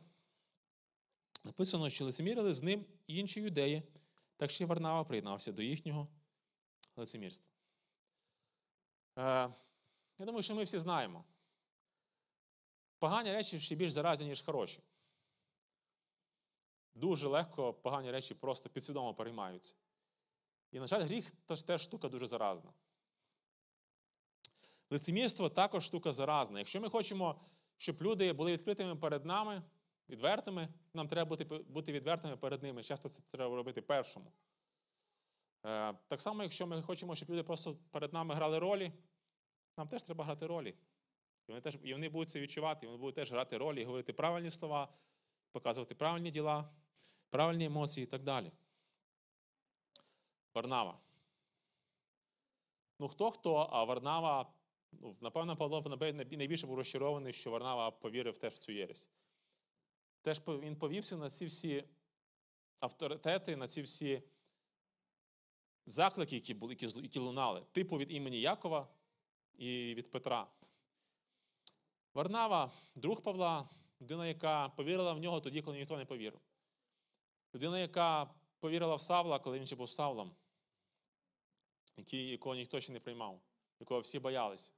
Написано, 1.43 1.89
що 1.89 2.06
лицемірили 2.06 2.54
з 2.54 2.63
ним 2.63 2.86
інші 3.08 3.41
юдеї, 3.41 3.84
так 4.38 4.51
що 4.51 4.67
Варнава 4.67 5.04
приєднався 5.04 5.51
до 5.51 5.62
їхнього 5.62 6.08
лицемірства. 6.95 7.45
Е, 9.17 9.21
я 10.19 10.25
думаю, 10.25 10.43
що 10.43 10.56
ми 10.56 10.63
всі 10.63 10.80
знаємо. 10.80 11.23
Погані 12.99 13.32
речі 13.32 13.60
ще 13.60 13.75
більш 13.75 13.91
заразні, 13.91 14.27
ніж 14.27 14.41
хороші. 14.41 14.80
Дуже 16.95 17.27
легко 17.27 17.73
погані 17.73 18.12
речі 18.12 18.34
просто 18.34 18.69
підсвідомо 18.69 19.13
переймаються. 19.13 19.75
І, 20.71 20.80
на 20.80 20.88
жаль, 20.88 21.04
гріх 21.04 21.32
теж 21.65 21.82
штука 21.82 22.10
дуже 22.10 22.27
заразна. 22.27 22.73
Лицемірство 24.89 25.49
також 25.49 25.86
штука 25.86 26.13
заразна. 26.13 26.60
Якщо 26.60 26.82
ми 26.82 26.89
хочемо, 26.89 27.41
щоб 27.77 28.01
люди 28.01 28.34
були 28.34 28.51
відкритими 28.51 28.95
перед 28.95 29.25
нами, 29.25 29.63
відвертими, 30.12 30.67
нам 30.93 31.08
треба 31.08 31.30
бути 31.30 31.43
бути 31.43 31.91
відвертими 31.91 32.38
перед 32.38 32.63
ними. 32.63 32.84
Часто 32.84 33.10
це 33.10 33.21
треба 33.32 33.56
робити 33.56 33.82
першому. 33.82 34.32
Е, 35.65 35.93
Так 36.08 36.21
само, 36.21 36.43
якщо 36.43 36.67
ми 36.67 36.82
хочемо, 36.82 37.15
щоб 37.15 37.30
люди 37.30 37.43
просто 37.43 37.76
перед 37.91 38.13
нами 38.13 38.36
грали 38.36 38.60
ролі, 38.60 38.91
нам 39.78 39.88
теж 39.88 40.04
треба 40.04 40.26
грати 40.26 40.47
ролі. 40.47 40.69
І 41.47 41.52
вони 41.52 41.62
теж, 41.62 41.78
і 41.84 41.93
вони 41.93 42.10
будуть 42.10 42.30
це 42.30 42.39
відчувати, 42.39 42.86
і 42.86 42.89
вони 42.89 43.00
будуть 43.00 43.15
теж 43.15 43.32
грати 43.32 43.58
ролі, 43.58 43.86
говорити 43.86 44.13
правильні 44.13 44.52
слова, 44.52 44.93
показувати 45.52 45.95
правильні 45.95 46.32
діла, 46.32 46.69
правильні 47.30 47.65
емоції 47.65 48.04
і 48.04 48.08
так 48.08 48.24
далі. 48.24 48.52
Варнава. 50.54 51.00
Ну, 53.00 53.08
хто 53.08 53.32
хто, 53.32 53.56
а 53.56 53.84
Варнава, 53.84 54.54
ну, 54.91 55.15
напевно, 55.21 55.58
Павло 55.58 55.97
найбільше 56.21 56.67
був 56.67 56.78
розчарований, 56.78 57.34
що 57.34 57.52
Варнава 57.52 57.91
повірив 57.91 58.38
теж 58.38 58.54
в 58.54 58.58
цю 58.58 58.71
єресь. 58.71 59.10
Теж 60.21 60.41
він 60.47 60.75
повівся 60.75 61.17
на 61.17 61.29
ці 61.29 61.45
всі 61.45 61.84
авторитети, 62.79 63.55
на 63.55 63.67
ці 63.67 63.81
всі 63.81 64.23
заклики, 65.86 66.36
які 66.36 66.53
були, 66.53 66.77
які, 66.79 67.19
лунали, 67.19 67.65
типу 67.71 67.97
від 67.97 68.12
імені 68.12 68.41
Якова 68.41 68.88
і 69.53 69.95
від 69.95 70.12
Петра. 70.12 70.47
Варнава, 72.13 72.71
друг 72.95 73.21
Павла, 73.21 73.69
людина, 74.01 74.27
яка 74.27 74.69
повірила 74.69 75.13
в 75.13 75.19
нього 75.19 75.41
тоді, 75.41 75.62
коли 75.62 75.77
ніхто 75.77 75.97
не 75.97 76.05
повірив. 76.05 76.41
Людина, 77.55 77.79
яка 77.79 78.34
повірила 78.60 78.95
в 78.95 79.01
Савла, 79.01 79.39
коли 79.39 79.60
він 79.60 79.67
ще 79.67 79.75
був 79.75 79.89
Савлом, 79.89 80.36
якого 82.12 82.55
ніхто 82.55 82.81
ще 82.81 82.91
не 82.91 82.99
приймав, 82.99 83.41
якого 83.79 83.99
всі 83.99 84.19
боялися. 84.19 84.71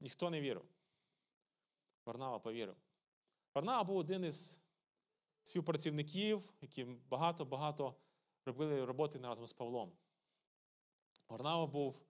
Ніхто 0.00 0.30
не 0.30 0.40
вірив. 0.40 0.64
Варнава 2.04 2.38
повірив. 2.38 2.76
Варнава 3.54 3.84
був 3.84 3.96
один 3.96 4.24
із 4.24 4.60
співпрацівників, 5.44 6.52
які 6.60 6.84
багато-багато 6.84 7.94
робили 8.46 8.84
роботи 8.84 9.18
разом 9.18 9.46
з 9.46 9.52
Павлом. 9.52 9.92
Варнава 11.28 11.66
був 11.66 12.00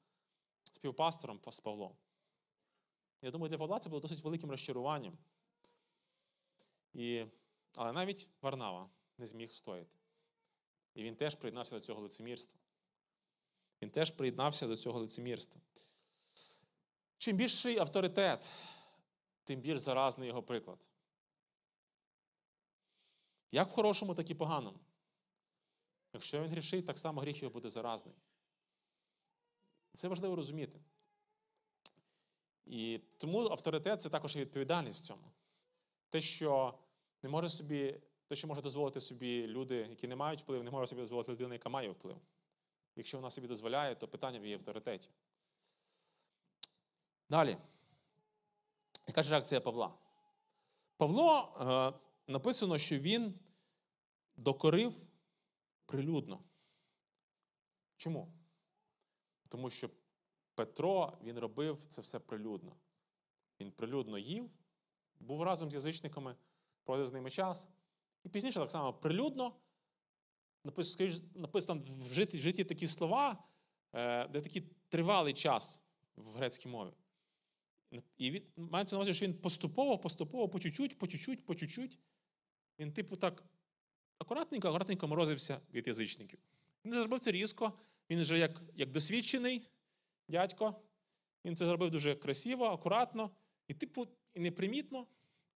співпастором 0.62 1.40
з 1.50 1.61
Павлом. 1.61 1.96
Я 3.22 3.30
думаю, 3.30 3.50
для 3.50 3.59
Павла 3.59 3.78
це 3.78 3.88
було 3.88 4.00
досить 4.00 4.20
великим 4.20 4.50
розчаруванням. 4.50 5.18
І, 6.92 7.26
Але 7.74 7.92
навіть 7.92 8.28
Варнава 8.42 8.90
не 9.18 9.26
зміг 9.26 9.50
встояти. 9.50 9.96
І 10.94 11.02
він 11.02 11.16
теж 11.16 11.35
приєднався 11.35 11.74
до 11.74 11.80
цього 11.80 12.00
лицемірства. 12.00 12.61
Він 13.83 13.90
теж 13.90 14.11
приєднався 14.11 14.66
до 14.66 14.76
цього 14.76 14.98
лицемірства. 14.98 15.61
Чим 17.18 17.37
більший 17.37 17.78
авторитет, 17.78 18.50
тим 19.44 19.61
більш 19.61 19.80
заразний 19.80 20.28
його 20.28 20.42
приклад. 20.42 20.78
Як 23.55 23.69
в 23.69 23.73
хорошому, 23.73 24.14
так 24.14 24.31
і 24.31 24.35
поганому. 24.35 24.79
Якщо 26.12 26.43
він 26.43 26.51
грішить, 26.51 26.87
так 26.87 26.99
само 26.99 27.21
гріх 27.21 27.43
його 27.43 27.53
буде 27.53 27.71
заразний. 27.71 28.14
Це 29.93 30.09
важливо 30.09 30.37
розуміти. 30.37 30.81
І 32.67 33.01
тому 33.19 33.40
авторитет 33.40 34.03
це 34.03 34.11
також 34.11 34.37
і 34.37 34.40
відповідальність 34.40 35.01
в 35.01 35.07
цьому. 35.07 35.33
Те, 36.11 36.21
що 36.21 36.79
не 37.23 37.29
може 37.29 37.49
собі, 37.49 38.01
те, 38.29 38.37
що 38.37 38.49
може 38.49 38.62
дозволити 38.62 39.01
собі 39.01 39.47
люди, 39.47 39.77
які 39.77 40.09
не 40.09 40.17
мають 40.17 40.40
вплив, 40.40 40.64
не 40.64 40.71
може 40.71 40.87
собі 40.87 41.01
дозволити 41.01 41.33
людина, 41.33 41.55
яка 41.55 41.69
має 41.69 41.90
вплив. 41.90 42.17
Якщо 42.97 43.19
вона 43.19 43.31
собі 43.31 43.47
дозволяє, 43.47 43.95
то 43.95 44.09
питання 44.09 44.38
в 44.38 44.43
її 44.43 44.55
авторитеті. 44.55 45.09
Далі. 47.31 47.57
Яка 49.07 49.23
ж 49.23 49.31
реакція 49.31 49.61
Павла? 49.61 49.95
Павло 50.97 51.57
е, 51.61 52.33
написано, 52.33 52.79
що 52.79 52.99
він 52.99 53.35
докорив 54.37 54.94
прилюдно. 55.87 56.44
Чому? 57.97 58.33
Тому 59.49 59.70
що 59.70 59.90
Петро 60.55 61.18
він 61.23 61.38
робив 61.38 61.79
це 61.88 62.01
все 62.01 62.18
прилюдно. 62.18 62.77
Він 63.61 63.73
прилюдно 63.73 64.18
їв, 64.18 64.51
був 65.20 65.42
разом 65.42 65.70
з 65.70 65.75
язичниками, 65.75 66.37
проводив 66.85 67.09
з 67.09 67.12
ними 67.12 67.31
час. 67.31 67.68
І 68.25 68.29
пізніше 68.29 68.61
так 68.61 68.70
само 68.70 68.92
прилюдно 68.92 69.57
написано 71.35 71.83
в 71.87 72.12
житті, 72.12 72.37
в 72.37 72.40
житті 72.40 72.64
такі 72.64 72.87
слова, 72.87 73.44
е, 73.92 74.29
де 74.29 74.40
такий 74.40 74.62
тривалий 74.88 75.35
час 75.35 75.81
в 76.16 76.33
грецькій 76.33 76.68
мові. 76.68 76.92
І 78.16 78.31
від, 78.31 78.53
мається 78.57 78.97
на 78.97 78.99
увазі, 78.99 79.14
що 79.14 79.27
він 79.27 79.35
поступово, 79.35 79.99
поступово, 79.99 80.49
по 80.49 80.61
чуть-чуть, 80.61 80.99
по 80.99 81.07
чуть-чуть, 81.07 81.47
по 81.47 81.55
чуть-чуть. 81.55 81.99
Він, 82.79 82.92
типу, 82.92 83.16
так 83.16 83.44
акуратненько, 84.18 84.68
акуратненько 84.68 85.09
морозився 85.09 85.61
від 85.72 85.87
язичників. 85.87 86.38
Він 86.85 86.92
не 86.92 86.98
зробив 86.98 87.20
це 87.20 87.33
різко, 87.33 87.72
він 88.11 88.22
вже 88.22 88.38
як, 88.38 88.62
як 88.74 88.90
досвідчений 88.90 89.68
дядько. 90.29 90.74
Він 91.44 91.57
це 91.57 91.66
зробив 91.66 91.90
дуже 91.90 92.14
красиво, 92.14 92.64
акуратно 92.64 93.31
і, 93.68 93.74
типу, 93.74 94.09
і 94.35 94.40
непримітно, 94.40 95.07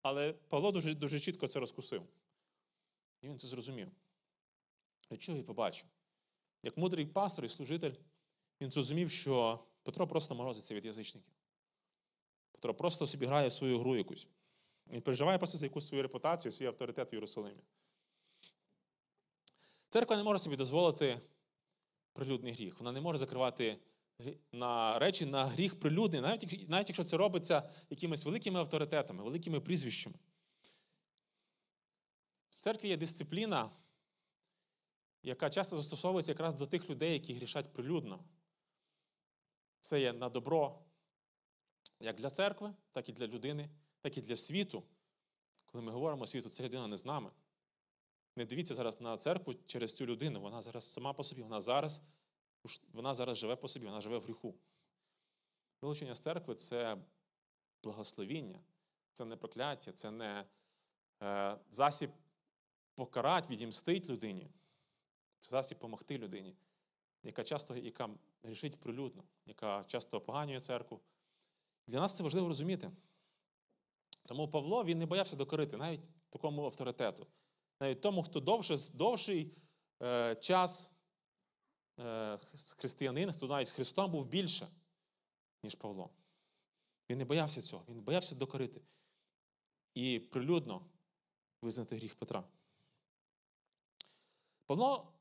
але 0.03 0.33
Павло 0.33 0.73
дуже 0.73 0.95
дуже 0.95 1.21
чітко 1.21 1.49
це 1.49 1.61
розкусив. 1.61 2.03
І 3.23 3.29
він 3.29 3.39
це 3.39 3.49
зрозумів. 3.49 3.89
Чого 5.19 5.39
і 5.39 5.43
побачив. 5.43 5.87
Як 6.63 6.77
мудрий 6.77 7.07
пастор 7.07 7.45
і 7.45 7.49
служитель, 7.49 7.93
він 8.61 8.71
зрозумів, 8.71 9.11
що 9.11 9.65
Петро 9.83 10.07
просто 10.07 10.35
морозиться 10.35 10.75
від 10.75 10.85
язичників. 10.85 11.33
Петро 12.53 12.75
просто 12.75 13.07
собі 13.07 13.27
грає 13.27 13.49
в 13.49 13.53
свою 13.53 13.79
гру 13.79 13.97
якусь. 13.97 14.29
Він 14.87 15.03
переживає 15.03 15.39
просто 15.39 15.59
за 15.59 15.67
якусь 15.67 15.89
свою 15.89 16.03
репутацію, 16.03 16.53
свій 16.53 16.67
авторитет 16.67 17.13
в 17.13 17.15
Єрусалимі. 17.15 17.63
Церква 19.89 20.17
не 20.17 20.23
може 20.23 20.39
собі 20.39 20.57
дозволити 20.57 21.21
прилюдний 22.13 22.53
гріх. 22.53 22.79
Вона 22.79 22.93
не 22.93 23.01
може 23.01 23.19
закривати 23.19 23.79
на 24.53 24.99
речі 24.99 25.27
на 25.27 25.47
гріх 25.47 25.81
прилюдний, 25.81 26.21
навіть, 26.21 26.69
навіть 26.69 26.89
якщо 26.89 27.05
це 27.05 27.17
робиться 27.17 27.71
якимись 27.91 28.25
великими 28.25 28.61
авторитетами, 28.61 29.23
великими 29.23 29.61
прізвищами. 29.61 30.17
В 32.51 32.61
церкві 32.61 32.89
є 32.89 32.97
дисципліна, 32.97 33.71
яка 35.23 35.51
часто 35.51 35.77
застосовується 35.77 36.33
якраз 36.33 36.55
до 36.55 36.67
тих 36.67 36.91
людей, 36.91 37.13
які 37.13 37.35
грішать 37.35 37.73
прилюдно. 37.73 38.25
Це 39.81 40.01
є 40.01 40.13
на 40.13 40.29
добро 40.29 40.79
як 42.01 42.17
для 42.17 42.31
церкви, 42.31 42.75
так 42.93 43.09
і 43.09 43.13
для 43.13 43.27
людини, 43.27 43.71
так 44.01 44.17
і 44.17 44.23
для 44.23 44.37
світу. 44.37 44.83
Коли 45.67 45.85
ми 45.85 45.93
говоримо 45.93 46.27
світу, 46.27 46.51
ця 46.51 46.63
людина 46.63 46.87
не 46.87 46.97
з 46.97 47.05
нами. 47.05 47.31
Не 48.39 48.45
дивіться 48.45 48.75
зараз 48.75 49.01
на 49.01 49.17
церкву 49.17 49.55
через 49.55 49.93
цю 49.93 50.07
людину. 50.07 50.41
Вона 50.41 50.63
зараз 50.63 50.93
сама 50.93 51.13
по 51.13 51.25
собі, 51.25 51.43
вона 51.43 51.61
зараз 51.61 52.03
вона 52.93 53.15
зараз 53.15 53.39
живе 53.39 53.57
по 53.57 53.69
собі, 53.69 53.87
вона 53.87 54.01
живе 54.01 54.19
в 54.19 54.23
гріху. 54.23 54.55
Вилучення 55.83 56.15
з 56.15 56.21
церкви 56.21 56.55
це 56.55 56.97
благословіння, 57.83 58.61
це 59.13 59.25
не 59.25 59.37
прокляття, 59.37 59.93
це 59.93 60.11
не 60.11 60.45
е, 61.23 61.59
засіб 61.71 62.11
покарати, 62.95 63.49
відімстить 63.49 64.09
людині. 64.09 64.51
Це 65.39 65.51
засіб 65.51 65.79
допомогти 65.79 66.19
людині, 66.19 66.57
яка 67.23 67.45
часто 67.45 67.77
яка 67.77 68.11
грішить 68.43 68.81
прилюдно, 68.81 69.25
яка 69.47 69.85
часто 69.85 70.17
опоганює 70.17 70.61
церкву. 70.61 71.01
Для 71.87 72.01
нас 72.01 72.17
це 72.17 72.23
важливо 72.23 72.49
розуміти. 72.49 72.91
Тому 74.27 74.49
Павло 74.49 74.85
він 74.85 74.99
не 74.99 75.07
боявся 75.07 75.37
докорити 75.37 75.77
навіть 75.77 76.01
такому 76.31 76.65
авторитету, 76.65 77.27
навіть 77.81 78.01
тому, 78.01 78.23
хто 78.23 78.41
довше, 78.41 78.77
довший 78.93 79.57
е, 80.03 80.37
час 80.37 80.91
е, 81.99 82.39
християнин, 82.77 83.33
хто 83.33 83.47
навіть 83.47 83.69
з 83.69 83.71
Христом 83.71 84.11
був 84.11 84.27
більше, 84.27 84.69
ніж 85.63 85.75
Павло. 85.75 86.11
Він 87.11 87.19
не 87.19 87.25
боявся 87.25 87.63
цього, 87.63 87.85
він 87.89 88.01
боявся 88.01 88.35
докорити 88.35 88.83
і 89.95 90.19
прилюдно 90.19 90.87
визнати 91.63 91.97
гріх 91.97 92.15
Петра. 92.15 92.45
Павло 94.67 95.13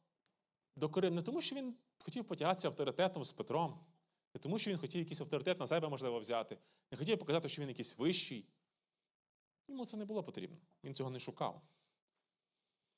докорив 0.76 1.13
не 1.13 1.22
тому, 1.22 1.41
що 1.41 1.56
він 1.56 1.76
хотів 2.00 2.26
потягатися 2.26 2.67
авторитетом 2.67 3.24
з 3.24 3.32
Петром, 3.32 3.86
не 4.34 4.39
тому, 4.39 4.60
що 4.60 4.72
він 4.72 4.78
хотів 4.78 5.00
якийсь 5.00 5.22
авторитет 5.22 5.60
на 5.60 5.67
себе, 5.67 5.89
можливо, 5.89 6.20
взяти, 6.20 6.58
не 6.91 6.98
хотів 6.98 7.20
показати, 7.20 7.50
що 7.50 7.62
він 7.62 7.70
якийсь 7.70 7.98
вищий. 7.98 8.46
Йому 9.67 9.86
це 9.86 9.98
не 9.98 10.06
було 10.06 10.24
потрібно. 10.24 10.58
Він 10.84 10.96
цього 10.96 11.10
не 11.10 11.20
шукав. 11.20 11.62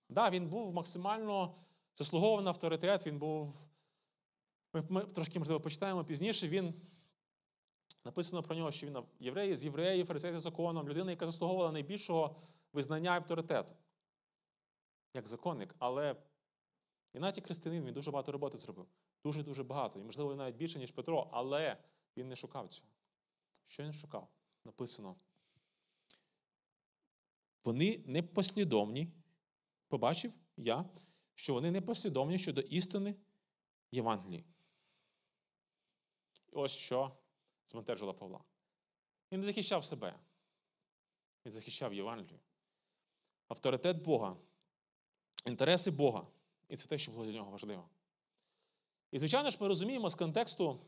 Да, 0.10 0.30
він 0.30 0.48
був 0.48 0.74
максимально 0.74 1.56
заслугований 1.95 2.50
авторитет, 2.50 3.08
він 3.08 3.19
був. 3.19 3.54
Ми, 4.74 4.84
ми 4.89 5.06
трошки, 5.06 5.39
можливо, 5.39 5.62
почитаємо 5.62 6.06
пізніше. 6.06 6.48
Він 6.48 6.74
написано 8.06 8.43
про 8.43 8.56
нього, 8.56 8.72
що 8.72 8.88
він 8.88 8.98
євреї 9.19 9.56
з 9.56 9.63
євреїв, 9.63 10.06
фарисей 10.06 10.32
за 10.32 10.39
законом, 10.39 10.89
людина, 10.89 11.12
яка 11.12 11.26
заслуговувала 11.26 11.72
найбільшого 11.72 12.36
визнання 12.74 13.12
авторитету, 13.12 13.72
як 15.13 15.28
законник. 15.28 15.76
Але 15.80 16.15
і 17.13 17.19
навіть 17.19 17.43
християнин 17.43 17.86
він 17.86 17.93
дуже 17.93 18.12
багато 18.12 18.32
роботи 18.32 18.58
зробив. 18.58 18.88
Дуже-дуже 19.24 19.63
багато. 19.63 20.00
І, 20.00 20.04
можливо, 20.04 20.36
навіть 20.36 20.56
більше, 20.56 20.80
ніж 20.80 20.91
Петро, 20.91 21.30
але 21.32 21.78
він 22.17 22.28
не 22.28 22.36
шукав 22.36 22.67
цього. 22.67 22.88
Що 23.67 23.84
він 23.84 23.93
шукав? 23.93 24.28
Написано. 24.65 25.15
Вони 27.63 28.04
непослідовні. 28.06 29.12
Побачив 29.89 30.34
я, 30.58 30.86
що 31.36 31.54
вони 31.54 31.71
непослідовні 31.71 32.38
щодо 32.38 32.62
істини 32.62 33.15
Євангелії. 33.91 34.43
І 36.47 36.56
ось 36.56 36.71
що 36.71 37.17
збентежило 37.67 38.13
Павла. 38.13 38.43
Він 39.32 39.39
не 39.39 39.45
захищав 39.45 39.86
себе. 39.86 40.15
Він 41.45 41.54
захищав 41.54 41.93
Євангелію. 41.93 42.39
Авторитет 43.47 44.02
Бога, 44.02 44.38
інтереси 45.45 45.91
Бога. 45.91 46.28
І 46.69 46.78
це 46.78 46.88
те, 46.88 46.97
що 46.97 47.12
було 47.12 47.25
для 47.25 47.32
нього 47.32 47.52
важливо. 47.52 47.89
І, 49.12 49.19
звичайно 49.19 49.49
ж, 49.49 49.58
ми 49.62 49.67
розуміємо 49.67 50.10
з 50.10 50.15
контексту, 50.15 50.80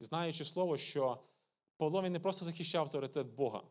знаючи 0.00 0.44
слово, 0.44 0.76
що 0.76 1.22
Павло 1.76 2.02
він 2.02 2.12
не 2.12 2.20
просто 2.20 2.44
захищав 2.44 2.82
авторитет 2.82 3.26
Бога. 3.26 3.62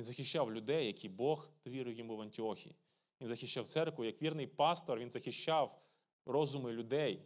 Він 0.00 0.04
захищав 0.04 0.52
людей, 0.52 0.86
які 0.86 1.08
Бог 1.08 1.48
довірив 1.64 1.98
йому 1.98 2.16
в 2.16 2.20
Антіохії. 2.20 2.76
Він 3.20 3.28
захищав 3.28 3.68
церкву, 3.68 4.04
як 4.04 4.22
вірний 4.22 4.46
пастор, 4.46 4.98
він 4.98 5.10
захищав 5.10 5.82
розуми 6.26 6.72
людей, 6.72 7.22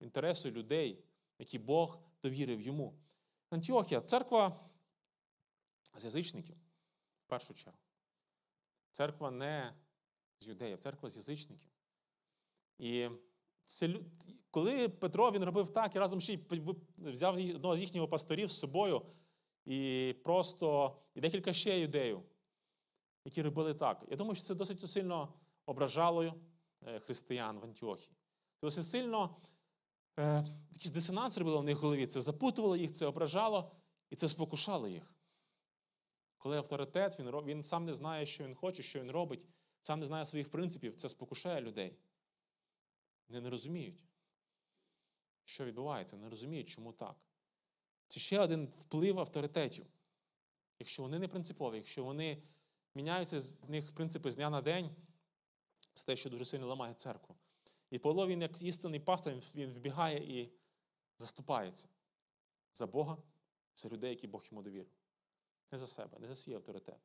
інтереси 0.00 0.50
людей, 0.50 1.04
які 1.38 1.58
Бог 1.58 1.98
довірив 2.22 2.60
йому. 2.60 2.98
Антіохія 3.50 4.00
церква 4.00 4.70
з 5.96 6.04
язичників, 6.04 6.56
в 7.24 7.26
першу 7.26 7.54
чергу. 7.54 7.78
Церква 8.90 9.30
не 9.30 9.74
з 10.40 10.46
юдеїв, 10.46 10.78
церква 10.78 11.10
з 11.10 11.16
язичників. 11.16 11.72
І 12.78 13.08
це, 13.66 14.00
коли 14.50 14.88
Петро 14.88 15.30
він 15.30 15.44
робив 15.44 15.70
так 15.70 15.96
і 15.96 15.98
разом 15.98 16.20
ще 16.20 16.32
й 16.32 16.40
взяв 16.98 17.34
одного 17.34 17.76
з 17.76 17.80
їхніх 17.80 18.10
пасторів 18.10 18.50
з 18.50 18.58
собою 18.58 19.02
і 19.66 20.14
просто 20.24 20.96
і 21.14 21.20
декілька 21.20 21.52
ще 21.52 21.80
юдеїв, 21.80 22.22
які 23.24 23.42
робили 23.42 23.74
так. 23.74 24.04
Я 24.10 24.16
думаю, 24.16 24.34
що 24.34 24.44
це 24.44 24.54
досить 24.54 24.90
сильно 24.90 25.32
ображало 25.66 26.34
християн 27.00 27.58
в 27.58 27.64
Антіохії. 27.64 28.16
Досить 28.62 28.86
сильно 28.86 29.36
е, 30.18 30.44
якийсь 30.70 30.92
дисонанс 30.92 31.38
робило 31.38 31.58
в 31.58 31.64
них 31.64 31.76
в 31.76 31.80
голові. 31.80 32.06
Це 32.06 32.20
запутувало 32.20 32.76
їх, 32.76 32.94
це 32.94 33.06
ображало 33.06 33.72
і 34.10 34.16
це 34.16 34.28
спокушало 34.28 34.88
їх. 34.88 35.14
Коли 36.38 36.56
авторитет, 36.56 37.18
він 37.18 37.30
він 37.30 37.62
сам 37.62 37.84
не 37.84 37.94
знає, 37.94 38.26
що 38.26 38.44
він 38.44 38.54
хоче, 38.54 38.82
що 38.82 39.00
він 39.00 39.10
робить, 39.10 39.46
сам 39.82 40.00
не 40.00 40.06
знає 40.06 40.26
своїх 40.26 40.50
принципів, 40.50 40.96
це 40.96 41.08
спокушає 41.08 41.60
людей. 41.60 41.96
Вони 43.28 43.40
не 43.40 43.50
розуміють, 43.50 44.00
що 45.44 45.64
відбувається, 45.64 46.16
не 46.16 46.28
розуміють, 46.28 46.68
чому 46.68 46.92
так. 46.92 47.16
Це 48.08 48.20
ще 48.20 48.40
один 48.40 48.66
вплив 48.66 49.18
авторитетів. 49.18 49.86
Якщо 50.78 51.02
вони 51.02 51.18
не 51.18 51.28
принципові, 51.28 51.76
якщо 51.76 52.04
вони 52.04 52.42
міняються 52.94 53.42
в 53.62 53.70
них 53.70 53.94
принципи 53.94 54.30
з 54.30 54.36
дня 54.36 54.50
на 54.50 54.62
день, 54.62 54.90
це 55.94 56.04
те, 56.04 56.16
що 56.16 56.30
дуже 56.30 56.44
сильно 56.44 56.66
ламає 56.66 56.94
церкву. 56.94 57.36
І 57.90 57.98
Павло, 57.98 58.26
він, 58.26 58.42
як 58.42 58.62
істинний 58.62 59.00
пастор, 59.00 59.34
він 59.54 59.72
вбігає 59.72 60.40
і 60.40 60.52
заступається 61.18 61.88
за 62.74 62.86
Бога, 62.86 63.16
за 63.74 63.88
людей, 63.88 64.10
які 64.10 64.26
Бог 64.26 64.44
йому 64.50 64.62
довірив. 64.62 64.90
Не 65.72 65.78
за 65.78 65.86
себе, 65.86 66.18
не 66.18 66.26
за 66.26 66.36
свій 66.36 66.54
авторитет. 66.54 67.00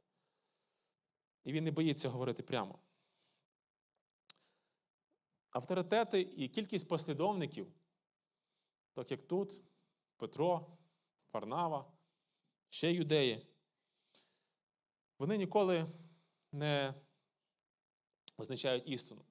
І 1.44 1.52
він 1.52 1.64
не 1.64 1.72
боїться 1.72 2.10
говорити 2.10 2.44
прямо. 2.44 2.80
Авторитети 5.50 6.22
і 6.22 6.50
кількість 6.50 6.88
послідовників, 6.88 7.74
так 8.94 9.12
як 9.12 9.28
тут, 9.28 9.58
Петро, 10.18 10.78
Варнава, 11.34 11.91
ще 12.70 12.94
юдеї, 12.94 13.48
вони 15.20 15.38
ніколи 15.38 15.88
не 16.52 16.94
визначають 18.38 18.88
істину. 18.88 19.22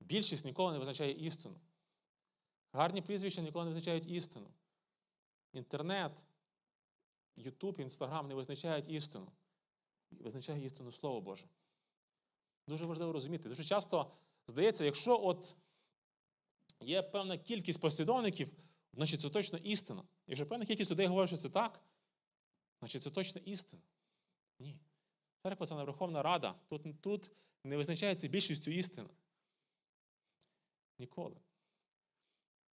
Більшість 0.00 0.44
ніколи 0.44 0.72
не 0.72 0.78
визначає 0.78 1.12
істину. 1.12 1.60
Гарні 2.72 3.02
прізвища 3.02 3.42
ніколи 3.42 3.64
не 3.64 3.70
визначають 3.70 4.06
істину. 4.06 4.46
Інтернет, 5.52 6.12
Ютуб, 7.36 7.80
Інстаграм 7.80 8.28
не 8.28 8.34
визначають 8.34 8.88
істину. 8.88 9.32
Визначає 10.10 10.64
істину 10.64 10.92
Слово 10.92 11.20
Боже. 11.20 11.46
Дуже 12.68 12.86
важливо 12.86 13.12
розуміти. 13.12 13.48
Дуже 13.48 13.64
часто 13.64 14.10
здається, 14.46 14.84
якщо 14.84 15.20
от 15.22 15.54
є 16.80 17.02
певна 17.02 17.38
кількість 17.38 17.80
послідовників, 17.80 18.48
значить 18.94 19.20
це 19.20 19.30
точно 19.30 19.58
істина. 19.58 20.04
Якщо 20.26 20.46
певна 20.46 20.66
кількість 20.66 20.90
людей 20.90 21.06
говорить, 21.06 21.30
що 21.30 21.38
це 21.38 21.48
так, 21.48 21.80
значить 22.78 23.02
це 23.02 23.10
точно 23.10 23.40
істина. 23.44 23.82
Ні. 24.58 24.78
Церква 25.42 25.66
це 25.66 25.74
не 25.74 25.84
Верховна 25.84 26.22
Рада. 26.22 26.54
Тут, 26.68 27.00
тут 27.00 27.30
не 27.64 27.76
визначається 27.76 28.28
більшістю 28.28 28.70
істина. 28.70 29.08
Ніколи. 30.98 31.36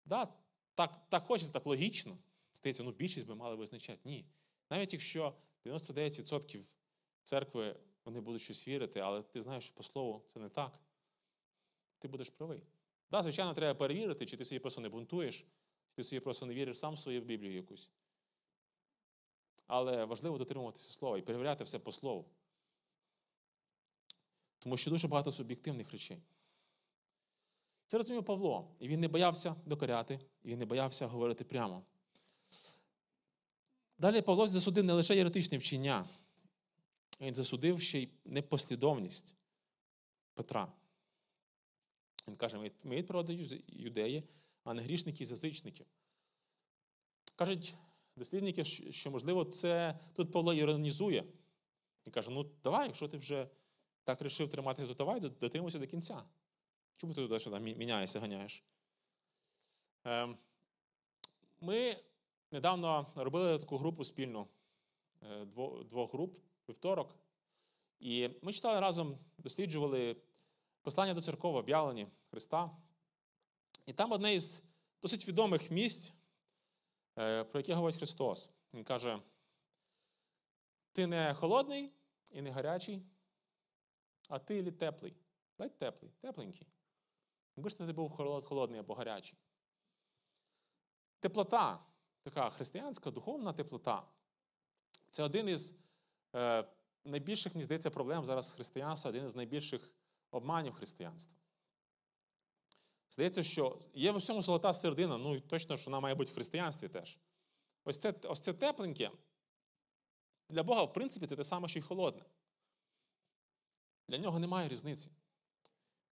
Да, 0.05 0.33
Так 0.75 1.09
так 1.09 1.23
хочеться, 1.23 1.53
так 1.53 1.65
логічно. 1.65 2.17
Здається, 2.53 2.83
ну 2.83 2.91
більшість 2.91 3.27
би 3.27 3.35
мали 3.35 3.55
визначати. 3.55 3.99
Ні. 4.05 4.25
Навіть 4.69 4.93
якщо 4.93 5.35
99% 5.65 6.63
церкви 7.23 7.75
вони 8.05 8.21
будуть 8.21 8.41
щось 8.41 8.67
вірити, 8.67 8.99
але 8.99 9.21
ти 9.21 9.43
знаєш, 9.43 9.63
що 9.63 9.73
по 9.73 9.83
слову 9.83 10.25
це 10.33 10.39
не 10.39 10.49
так, 10.49 10.79
ти 11.99 12.07
будеш 12.07 12.29
правий. 12.29 12.63
Да, 13.11 13.21
звичайно, 13.23 13.53
треба 13.53 13.79
перевірити, 13.79 14.25
чи 14.25 14.37
ти 14.37 14.45
собі 14.45 14.59
просто 14.59 14.81
не 14.81 14.89
бунтуєш, 14.89 15.45
ти 16.01 16.07
собі 16.07 16.19
просто 16.19 16.45
не 16.45 16.53
віриш 16.53 16.79
сам 16.79 16.93
в 16.93 16.99
свою 16.99 17.21
Біблію 17.21 17.55
якусь. 17.55 17.89
Але 19.67 20.05
важливо 20.05 20.37
дотримуватися 20.37 20.93
слова 20.93 21.17
і 21.17 21.21
перевіряти 21.21 21.63
все 21.63 21.79
по 21.79 21.91
слову. 21.91 22.25
Тому 24.59 24.77
що 24.77 24.91
дуже 24.91 25.07
багато 25.07 25.31
суб'єктивних 25.31 25.91
речей. 25.91 26.21
Це 27.85 27.97
розумів 27.97 28.25
Павло, 28.25 28.75
і 28.79 28.87
він 28.87 28.99
не 28.99 29.07
боявся 29.07 29.55
докоряти, 29.65 30.19
і 30.43 30.47
він 30.47 30.59
не 30.59 30.65
боявся 30.65 31.07
говорити 31.07 31.43
прямо. 31.43 31.83
Далі 33.97 34.21
Павло 34.21 34.47
засудив 34.47 34.83
не 34.83 34.93
лише 34.93 35.15
єретичне 35.15 35.57
вчення, 35.57 36.09
він 37.21 37.35
засудив 37.35 37.81
ще 37.81 37.99
й 37.99 38.09
непослідовність 38.25 39.35
Петра. 40.33 40.73
Він 42.27 42.35
каже, 42.35 42.57
ми 42.83 42.95
від 42.95 43.07
природи 43.07 43.63
юдеї, 43.67 44.23
а 44.63 44.73
не 44.73 44.81
грішники 44.81 45.23
і 45.23 45.27
язичники. 45.27 45.85
Кажуть 47.35 47.75
дослідники, 48.15 48.65
що, 48.65 49.11
можливо, 49.11 49.45
це 49.45 49.99
тут 50.13 50.31
Павло 50.31 50.53
іронізує. 50.53 51.23
І 52.05 52.11
каже: 52.11 52.31
ну 52.31 52.43
давай, 52.63 52.87
якщо 52.87 53.07
ти 53.07 53.17
вже 53.17 53.49
так 54.03 54.21
вирішив 54.21 54.49
триматися, 54.49 54.87
то 54.87 54.93
давай 54.93 55.19
дотримуйся 55.19 55.79
до 55.79 55.87
кінця. 55.87 56.23
Чому 56.97 57.13
ти 57.13 57.21
туди-сюди 57.21 57.59
міняєшся, 57.59 58.19
ганяєш? 58.19 58.63
Ем, 60.03 60.37
ми 61.61 61.97
недавно 62.51 63.11
робили 63.15 63.59
таку 63.59 63.77
групу 63.77 64.03
спільну 64.03 64.47
е, 65.23 65.45
двох 65.89 66.13
груп 66.13 66.37
вівторок. 66.69 67.15
І 67.99 68.29
ми 68.41 68.53
читали 68.53 68.79
разом, 68.79 69.17
досліджували 69.37 70.15
послання 70.81 71.13
до 71.13 71.21
церков, 71.21 71.55
об'явлені 71.55 72.07
Христа. 72.29 72.71
І 73.85 73.93
там 73.93 74.11
одне 74.11 74.33
із 74.33 74.61
досить 75.01 75.27
відомих 75.27 75.71
місць, 75.71 76.13
е, 77.17 77.43
про 77.43 77.59
яке 77.59 77.73
говорить 77.73 77.97
Христос. 77.97 78.51
Він 78.73 78.83
каже: 78.83 79.21
ти 80.91 81.07
не 81.07 81.33
холодний 81.33 81.91
і 82.31 82.41
не 82.41 82.51
гарячий, 82.51 83.03
а 84.27 84.39
ти 84.39 84.63
лі 84.63 84.71
теплий. 84.71 85.15
Ледь 85.57 85.77
теплий, 85.77 86.11
тепленький. 86.21 86.67
Якби 87.55 87.69
ж 87.69 87.77
ти 87.77 87.93
був 87.93 88.11
холодний 88.43 88.79
або 88.79 88.93
гарячий. 88.93 89.37
Теплота, 91.19 91.85
така 92.21 92.49
християнська, 92.49 93.11
духовна 93.11 93.53
теплота. 93.53 94.07
Це 95.09 95.23
один 95.23 95.49
із 95.49 95.75
е, 96.35 96.67
найбільших, 97.05 97.55
мені 97.55 97.63
здається, 97.63 97.89
проблем 97.89 98.25
зараз 98.25 98.51
християнства, 98.51 99.09
один 99.09 99.25
із 99.25 99.35
найбільших 99.35 99.91
обманів 100.31 100.73
християнства. 100.73 101.35
Здається, 103.11 103.43
що 103.43 103.81
є 103.93 104.11
в 104.11 104.15
усьому 104.15 104.41
золота 104.41 104.73
середина, 104.73 105.17
ну 105.17 105.35
і 105.35 105.39
точно, 105.39 105.77
що 105.77 105.91
вона 105.91 105.99
має 105.99 106.15
бути 106.15 106.31
в 106.31 106.33
християнстві 106.33 106.87
теж. 106.89 107.17
Ось 107.83 107.99
це, 107.99 108.11
ось 108.23 108.39
це 108.39 108.53
тепленьке. 108.53 109.11
Для 110.49 110.63
Бога, 110.63 110.83
в 110.83 110.93
принципі, 110.93 111.27
це 111.27 111.35
те 111.35 111.43
саме, 111.43 111.67
що 111.67 111.79
й 111.79 111.81
холодне. 111.81 112.25
Для 114.07 114.17
нього 114.17 114.39
немає 114.39 114.69
різниці. 114.69 115.11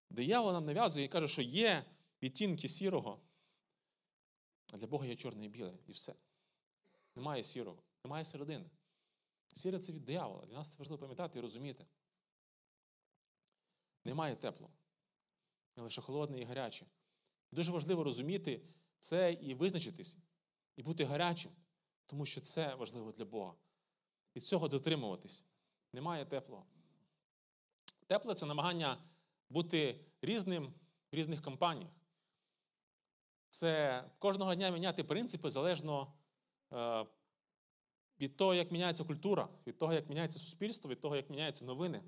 Диявол 0.10 0.54
нам 0.54 0.66
нав'язує 0.66 1.06
і 1.06 1.10
каже, 1.10 1.28
що 1.28 1.42
є 1.42 1.86
відтінки 2.24 2.68
сірого, 2.68 3.20
а 4.72 4.78
для 4.78 4.88
Бога 4.88 5.06
є 5.06 5.16
чорне 5.16 5.46
і 5.46 5.50
біле, 5.50 5.74
і 5.88 5.92
все. 5.92 6.16
Немає 7.16 7.44
сірого, 7.44 7.84
немає 8.04 8.26
середини. 8.26 8.70
Сіре 9.54 9.80
це 9.80 9.92
від 9.92 10.06
диявола. 10.06 10.46
Для 10.46 10.54
нас 10.54 10.70
це 10.70 10.78
важливо 10.78 11.00
пам'ятати 11.00 11.40
і 11.40 11.42
розуміти. 11.42 11.86
Немає 14.06 14.36
теплого. 14.36 14.74
Є 15.80 15.84
лише 15.84 16.02
холодне 16.02 16.40
і 16.40 16.44
гаряче. 16.44 16.86
Дуже 17.52 17.72
важливо 17.72 18.04
розуміти 18.04 18.62
це 18.98 19.34
і 19.34 19.54
визначитись, 19.54 20.18
і 20.76 20.84
бути 20.84 21.06
гарячим, 21.06 21.52
тому 22.06 22.26
що 22.26 22.42
це 22.42 22.76
важливо 22.76 23.12
для 23.12 23.26
Бога. 23.26 23.54
І 24.34 24.40
цього 24.42 24.68
дотримуватись. 24.68 25.46
Немає 25.94 26.26
теплого. 26.26 26.66
Тепле 28.08 28.36
це 28.36 28.46
намагання 28.46 28.98
бути 29.50 30.06
різним 30.22 30.74
в 31.12 31.16
різних 31.16 31.42
компаніях. 31.42 31.92
Це 33.50 34.04
кожного 34.20 34.56
дня 34.56 34.70
міняти 34.70 35.04
принципи 35.04 35.50
залежно 35.50 36.14
е, 36.74 37.06
від 38.20 38.38
того, 38.38 38.54
як 38.54 38.72
міняється 38.72 39.04
культура, 39.04 39.50
від 39.68 39.78
того, 39.78 39.94
як 39.94 40.10
міняється 40.10 40.40
суспільство, 40.40 40.90
від 40.90 41.02
того, 41.02 41.16
як 41.16 41.30
міняються 41.30 41.66
новини, 41.66 42.04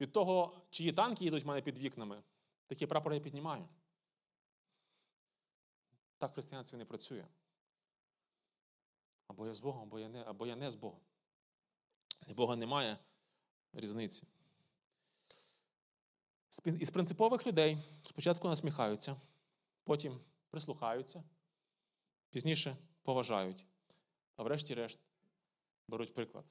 від 0.00 0.12
того, 0.12 0.54
чиї 0.70 0.92
танки 0.92 1.24
їдуть 1.24 1.44
в 1.44 1.46
мене 1.46 1.62
під 1.62 1.78
вікнами, 1.78 2.22
такі 2.68 2.86
прапори 2.86 3.16
я 3.16 3.22
піднімаю. 3.22 3.68
Так 6.18 6.30
в 6.30 6.34
християнстві 6.34 6.76
не 6.76 6.84
працює. 6.84 7.26
Або 9.26 9.46
я 9.46 9.54
з 9.54 9.60
Богом, 9.60 9.82
або 9.82 9.98
я 9.98 10.08
не, 10.08 10.22
або 10.22 10.46
я 10.46 10.56
не 10.56 10.70
з 10.70 10.74
Богом. 10.74 11.00
Для 12.26 12.34
Бога 12.34 12.56
немає 12.56 12.98
різниці. 13.72 14.26
Із 16.64 16.90
принципових 16.90 17.46
людей 17.46 17.78
спочатку 18.08 18.48
насміхаються, 18.48 19.20
потім 19.84 20.20
прислухаються, 20.50 21.24
пізніше 22.30 22.76
поважають, 23.02 23.66
а 24.36 24.42
врешті-решт 24.42 25.00
беруть 25.88 26.14
приклад. 26.14 26.44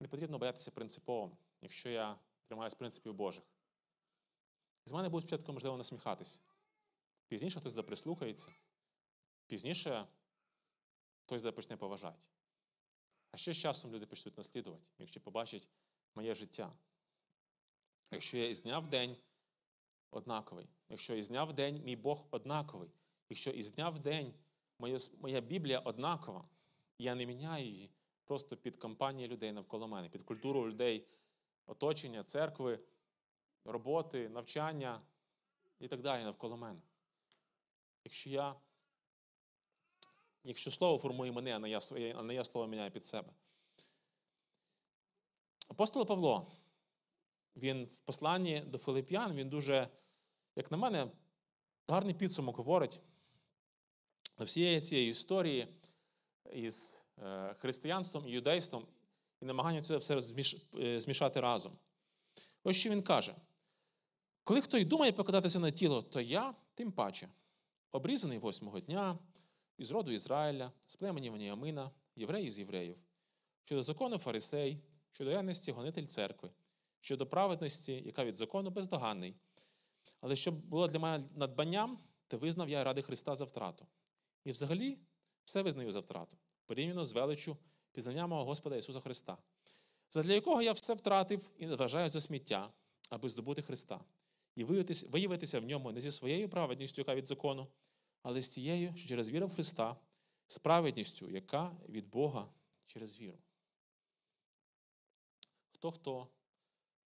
Не 0.00 0.08
потрібно 0.08 0.38
боятися 0.38 0.70
принциповим, 0.70 1.36
якщо 1.60 1.88
я 1.88 2.18
тримаюсь 2.46 2.74
принципів 2.74 3.14
Божих. 3.14 3.44
З 4.84 4.92
мене 4.92 5.08
будуть 5.08 5.28
спочатку, 5.28 5.52
можливо, 5.52 5.76
насміхатись. 5.76 6.40
Пізніше 7.28 7.60
хтось 7.60 7.72
заприслухається, 7.72 8.52
пізніше 9.46 10.06
хтось 11.24 11.42
започне 11.42 11.76
поважати. 11.76 12.18
А 13.30 13.36
ще 13.36 13.52
з 13.52 13.56
часом 13.56 13.92
люди 13.92 14.06
почнуть 14.06 14.36
наслідувати, 14.36 14.84
якщо 14.98 15.20
побачать 15.20 15.68
моє 16.14 16.34
життя. 16.34 16.72
Якщо 18.10 18.36
я 18.36 18.48
із 18.48 18.62
дня 18.62 18.78
в 18.78 18.90
день 18.90 19.16
однаковий, 20.10 20.68
якщо 20.88 21.14
із 21.14 21.28
дня 21.28 21.44
в 21.44 21.52
день 21.52 21.82
мій 21.84 21.96
Бог 21.96 22.26
однаковий, 22.30 22.90
якщо 23.28 23.50
із 23.50 23.70
дня 23.70 23.90
в 23.90 23.98
день 23.98 24.34
моя, 24.78 24.98
моя 25.20 25.40
Біблія 25.40 25.78
однакова, 25.78 26.48
я 26.98 27.14
не 27.14 27.26
міняю 27.26 27.64
її 27.66 27.90
просто 28.24 28.56
під 28.56 28.76
компанії 28.76 29.28
людей 29.28 29.52
навколо 29.52 29.88
мене, 29.88 30.08
під 30.08 30.22
культуру 30.22 30.68
людей, 30.68 31.06
оточення, 31.66 32.24
церкви, 32.24 32.80
роботи, 33.64 34.28
навчання 34.28 35.00
і 35.80 35.88
так 35.88 36.00
далі 36.00 36.24
навколо 36.24 36.56
мене. 36.56 36.80
Якщо 38.04 38.30
я 38.30 38.56
Якщо 40.44 40.70
слово 40.70 40.98
формує 40.98 41.32
мене, 41.32 41.56
а 41.56 41.58
не 42.22 42.34
я, 42.34 42.44
слово 42.44 42.66
міняю 42.66 42.90
під 42.90 43.06
себе. 43.06 43.32
Апостол 45.68 46.06
Павло, 46.06 46.46
він 47.56 47.84
в 47.84 47.96
посланні 47.96 48.60
до 48.60 48.78
Филип'ян, 48.78 49.34
він 49.34 49.48
дуже, 49.48 49.88
як 50.56 50.70
на 50.70 50.76
мене, 50.76 51.10
гарний 51.88 52.14
підсумок 52.14 52.56
говорить 52.56 53.00
до 54.38 54.44
всієї 54.44 54.80
цієї 54.80 55.10
історії 55.10 55.68
із 56.52 57.02
е, 57.18 57.54
християнством 57.54 58.28
і 58.28 58.30
юдейством 58.30 58.86
і 59.40 59.44
намагання 59.44 59.82
це 59.82 59.96
все 59.96 60.20
е, 60.78 61.00
змішати 61.00 61.40
разом. 61.40 61.78
Ось 62.64 62.76
що 62.76 62.90
він 62.90 63.02
каже: 63.02 63.34
коли 64.44 64.60
хто 64.60 64.78
й 64.78 64.84
думає 64.84 65.12
покладатися 65.12 65.58
на 65.58 65.70
тіло, 65.70 66.02
то 66.02 66.20
я 66.20 66.54
тим 66.74 66.92
паче, 66.92 67.28
обрізаний 67.92 68.38
восьмого 68.38 68.80
дня, 68.80 69.18
із 69.78 69.90
роду 69.90 70.12
Ізраїля, 70.12 70.72
з 70.86 70.96
племені 70.96 71.30
Веніамина, 71.30 71.90
єврей 72.16 72.50
з 72.50 72.58
євреїв, 72.58 72.96
щодо 73.64 73.82
закону 73.82 74.18
фарисей, 74.18 74.82
щодо 75.12 75.30
ревності 75.30 75.72
гонитель 75.72 76.06
церкви, 76.06 76.50
щодо 77.00 77.26
праведності, 77.26 78.02
яка 78.06 78.24
від 78.24 78.36
закону 78.36 78.70
бездоганний. 78.70 79.36
Але 80.20 80.36
щоб 80.36 80.54
було 80.54 80.88
для 80.88 80.98
мене 80.98 81.28
надбанням, 81.36 81.98
то 82.28 82.38
визнав 82.38 82.68
я 82.68 82.84
ради 82.84 83.02
Христа 83.02 83.34
за 83.34 83.44
втрату. 83.44 83.86
І 84.44 84.50
взагалі 84.50 84.98
все 85.44 85.62
визнаю 85.62 85.92
за 85.92 86.00
втрату, 86.00 86.36
порівняно 86.66 87.04
з 87.04 87.12
величчю 87.12 87.56
пізнання 87.92 88.26
мого 88.26 88.44
Господа 88.44 88.76
Ісуса 88.76 89.00
Христа, 89.00 89.38
задля 90.10 90.32
якого 90.32 90.62
я 90.62 90.72
все 90.72 90.94
втратив 90.94 91.50
і 91.58 91.66
вважаю 91.66 92.08
за 92.08 92.20
сміття, 92.20 92.70
аби 93.08 93.28
здобути 93.28 93.62
Христа, 93.62 94.00
і 94.60 94.64
виявитися, 94.64 95.60
в 95.60 95.64
ньому 95.64 95.92
не 95.92 96.00
зі 96.00 96.12
своєю 96.12 96.48
праведністю, 96.48 97.00
яка 97.00 97.14
від 97.14 97.26
закону, 97.26 97.66
але 98.22 98.42
з 98.42 98.48
тією, 98.48 98.96
що 98.96 99.08
через 99.08 99.30
віру 99.30 99.46
в 99.46 99.54
Христа, 99.54 99.96
з 100.46 100.58
яка 101.28 101.76
від 101.88 102.10
Бога 102.10 102.52
через 102.86 103.20
віру. 103.20 103.38
Хто 105.72 105.90
хто, 105.92 106.28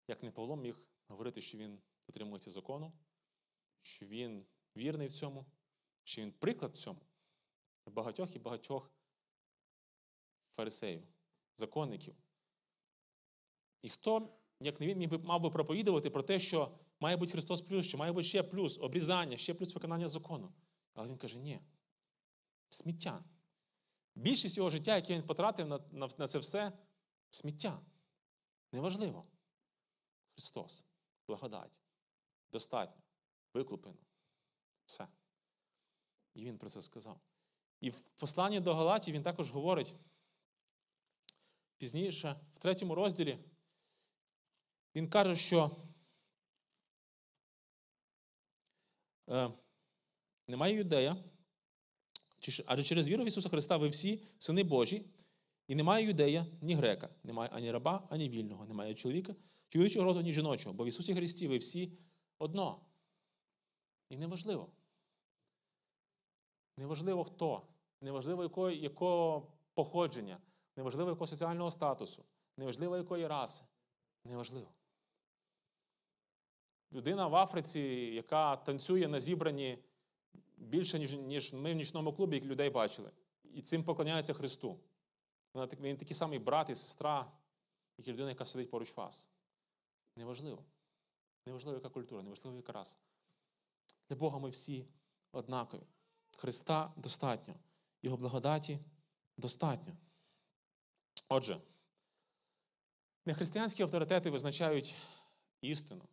як 0.08 0.24
не 0.24 0.32
Павло, 0.32 0.56
міг 0.56 0.82
говорити, 1.08 1.42
що 1.42 1.58
він 1.58 1.82
дотримується 2.08 2.52
закону, 2.52 2.94
що 3.82 4.06
він 4.06 4.46
вірний 4.78 5.08
в 5.08 5.14
цьому, 5.14 5.46
що 6.04 6.22
він 6.22 6.32
приклад 6.32 6.74
в 6.74 6.78
цьому 6.78 7.00
багатьох 7.86 8.36
і 8.36 8.40
багатьох 8.40 8.92
фарисеїв, 10.56 11.04
законників. 11.58 12.16
І 13.82 13.90
хто, 13.90 14.38
як 14.60 14.80
не 14.80 14.88
він, 14.88 14.98
міг 14.98 15.10
би, 15.10 15.18
мав 15.18 15.42
би 15.42 15.50
проповідувати 15.50 16.10
про 16.10 16.24
те, 16.24 16.40
що 16.40 16.78
має 17.04 17.18
бути 17.18 17.32
Христос 17.32 17.62
плюс, 17.62 17.86
що 17.86 17.98
має 17.98 18.12
бути 18.12 18.28
ще 18.28 18.44
плюс 18.44 18.78
обрізання, 18.78 19.38
ще 19.38 19.54
плюс 19.54 19.74
виконання 19.76 20.08
закону. 20.08 20.54
Але 20.94 21.08
він 21.08 21.18
каже, 21.18 21.38
ні, 21.38 21.60
сміття. 22.70 23.24
Більшість 24.16 24.58
його 24.58 24.70
життя, 24.70 24.96
яке 24.96 25.14
він 25.14 25.24
потратив 25.24 25.68
на, 25.68 25.80
на, 25.92 26.10
на 26.18 26.28
це 26.28 26.40
все, 26.40 26.72
сміття. 27.30 27.82
Неважливо. 28.72 29.26
Христос, 30.36 30.84
благодать, 31.28 31.72
достатньо, 32.52 33.04
викуплено. 33.54 33.98
Все. 34.86 35.08
І 36.34 36.46
він 36.46 36.58
про 36.58 36.70
це 36.70 36.82
сказав. 36.82 37.20
І 37.80 37.90
в 37.90 38.00
посланні 38.00 38.60
до 38.60 38.76
Галатів 38.76 39.14
він 39.14 39.24
також 39.24 39.52
говорить 39.52 39.96
пізніше, 41.78 42.40
в 42.56 42.60
третьому 42.60 42.96
розділі, 42.96 43.40
він 44.96 45.10
каже, 45.10 45.36
що 45.36 45.76
е, 49.30 49.52
немає 50.48 50.76
юдея, 50.76 51.18
адже 52.66 52.84
через 52.84 53.10
віру 53.10 53.24
в 53.24 53.28
Ісуса 53.28 53.50
Христа 53.50 53.78
ви 53.78 53.90
всі 53.90 54.24
сини 54.38 54.64
Божі, 54.64 55.06
і 55.68 55.76
немає 55.76 56.06
юдея, 56.06 56.48
ні 56.62 56.76
грека, 56.76 57.10
немає 57.24 57.50
ані 57.54 57.72
раба, 57.72 58.08
ані 58.10 58.30
вільного, 58.30 58.66
немає 58.66 58.96
чоловіка, 58.96 59.36
чоловічого 59.70 60.06
роду, 60.06 60.22
ні 60.22 60.34
жіночого, 60.34 60.74
бо 60.74 60.84
в 60.84 60.88
Ісусі 60.88 61.16
Христі 61.16 61.48
ви 61.48 61.58
всі 61.58 61.92
одно. 62.40 62.82
І 64.10 64.18
неважливо. 64.18 64.70
Неважливо 66.78 67.24
хто, 67.24 67.62
неважливо 68.02 68.44
якого, 68.44 68.72
якого 68.72 69.48
походження, 69.74 70.38
неважливо 70.76 71.10
якого 71.10 71.28
соціального 71.28 71.72
статусу, 71.72 72.26
неважливо 72.58 72.98
якої 72.98 73.28
раси. 73.28 73.64
Неважливо. 74.26 74.68
Людина 76.94 77.28
в 77.28 77.36
Африці, 77.36 77.80
яка 78.16 78.56
танцює 78.56 79.08
на 79.08 79.20
зібранні 79.20 79.84
більше, 80.58 81.00
ніж, 81.00 81.14
ніж 81.14 81.54
ми 81.54 81.74
в 81.74 81.76
нічному 81.76 82.14
клубі, 82.14 82.36
як 82.36 82.46
людей 82.46 82.70
бачили. 82.70 83.12
І 83.44 83.62
цим 83.62 83.84
поклоняється 83.84 84.34
Христу. 84.34 84.80
Вона, 85.54 85.68
він 85.80 85.98
такий 85.98 86.16
самий 86.16 86.40
брат 86.40 86.70
і 86.70 86.76
сестра, 86.76 87.32
як 87.98 88.08
і 88.08 88.12
людина, 88.12 88.30
яка 88.30 88.46
сидить 88.46 88.72
поруч 88.72 88.98
вас. 88.98 89.28
Неважливо. 90.16 90.64
Неважливо, 91.46 91.78
яка 91.78 91.90
культура, 91.90 92.24
неважливо, 92.24 92.58
яка 92.58 92.72
раса. 92.72 92.98
Для 94.10 94.16
Бога 94.16 94.40
ми 94.40 94.50
всі 94.50 94.88
однакові. 95.32 95.84
Христа 96.38 96.94
достатньо. 96.96 97.56
Його 98.02 98.18
благодаті 98.18 98.80
достатньо. 99.38 99.94
Отже, 101.30 101.62
нехристиянські 103.26 103.84
авторитети 103.84 104.30
визначають 104.30 104.96
істину, 105.62 106.08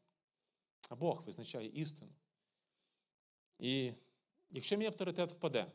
а 0.89 0.95
Бог 0.97 1.23
визначає 1.23 1.69
істину. 1.69 2.13
І 3.59 3.93
якщо 4.51 4.77
мій 4.77 4.87
авторитет 4.87 5.33
впаде, 5.33 5.73